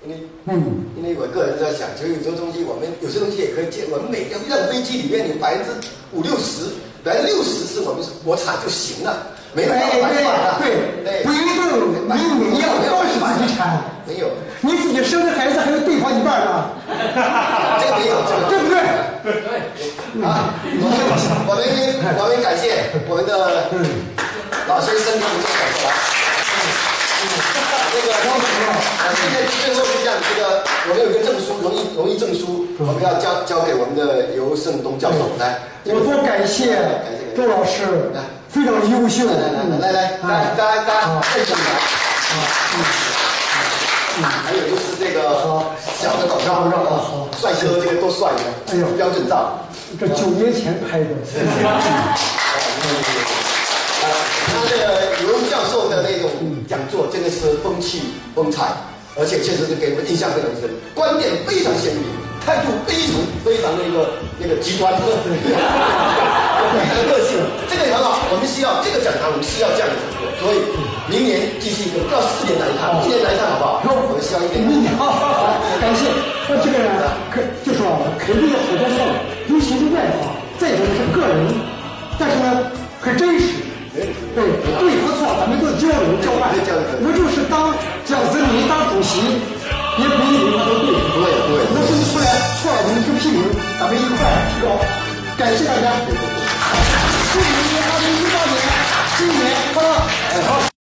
[0.04, 0.16] 因为，
[0.46, 3.84] 嗯，因为我个人在想，就有些东西，我们有些东西也可以借。
[3.88, 6.66] 我们每个辆飞机里面有百分之五六十，
[7.04, 9.16] 百分之六十是我们是国产就行了，
[9.52, 11.46] 没有办法对对，不一定
[12.38, 14.28] 你你要都是自己产，没有。
[14.60, 16.70] 你自己生的孩子还有对方一半呢，
[17.80, 18.76] 这个没有，这个对不对？
[19.24, 20.22] 对。
[20.22, 20.94] 啊，我们
[21.48, 21.60] 我们
[22.18, 23.30] 我们感谢我们的
[24.68, 26.31] 老先生给我们讲出来。
[27.22, 28.66] 那个高主任，
[29.14, 29.34] 今天
[29.64, 35.58] 最后是这样，这个我们有个证书，荣誉荣誉证书，我们要交交给我们的尤胜东教授来。
[35.84, 36.78] 我多感谢
[37.36, 38.10] 周老师，
[38.48, 39.26] 非常优秀。
[39.26, 41.70] 来来来来来，大家大家大家认真来。
[41.70, 42.34] 啊，
[42.74, 44.22] 嗯。
[44.44, 45.40] 还有就是这个
[45.98, 46.68] 小的广告，
[46.98, 48.44] 好，帅哥这个多帅呀！
[48.70, 49.64] 哎呦，标准照，
[49.98, 51.14] 这九年前拍的。
[51.64, 51.80] 啊
[54.44, 54.82] 他这个
[55.22, 56.28] 尤教授的那种
[56.68, 58.72] 讲座真的是风气风采，
[59.18, 62.04] 而且确实是给我们印象非常深，观点非常鲜明，
[62.44, 63.14] 态度非常
[63.44, 65.12] 非常的一个那个极端，非常
[67.08, 67.38] 个性，
[67.70, 70.58] 这个很好，我们需要这个讲堂，我们需要这样的讲座，所以。
[71.10, 74.06] 明年继续，不要四年来一趟，一年来一趟好不好？
[74.06, 74.96] 我们需要一年。
[74.96, 76.06] 好，好，感谢。
[76.48, 76.88] 那这个人，
[77.28, 77.84] 可就说
[78.16, 78.96] 肯定有好多错，
[79.50, 80.30] 尤其是外行，
[80.62, 81.42] 再者是个人，
[82.18, 82.70] 但是呢，
[83.00, 83.50] 很真实。
[83.92, 86.48] 对，对和错，咱们都交流交换。
[87.04, 87.76] 我就是当
[88.08, 89.20] 讲真，你当主席，
[90.00, 90.96] 也不一定他都对。
[90.96, 91.60] 对对。
[91.68, 92.24] 我说出来
[92.62, 93.44] 错了，你们就批评，
[93.78, 94.16] 咱们一块
[94.56, 94.80] 提高。
[95.36, 97.44] 感谢大家，祝你
[97.84, 98.56] 二零一八年
[99.16, 99.40] 新年
[99.74, 99.92] 快乐！
[100.32, 100.81] 哎好。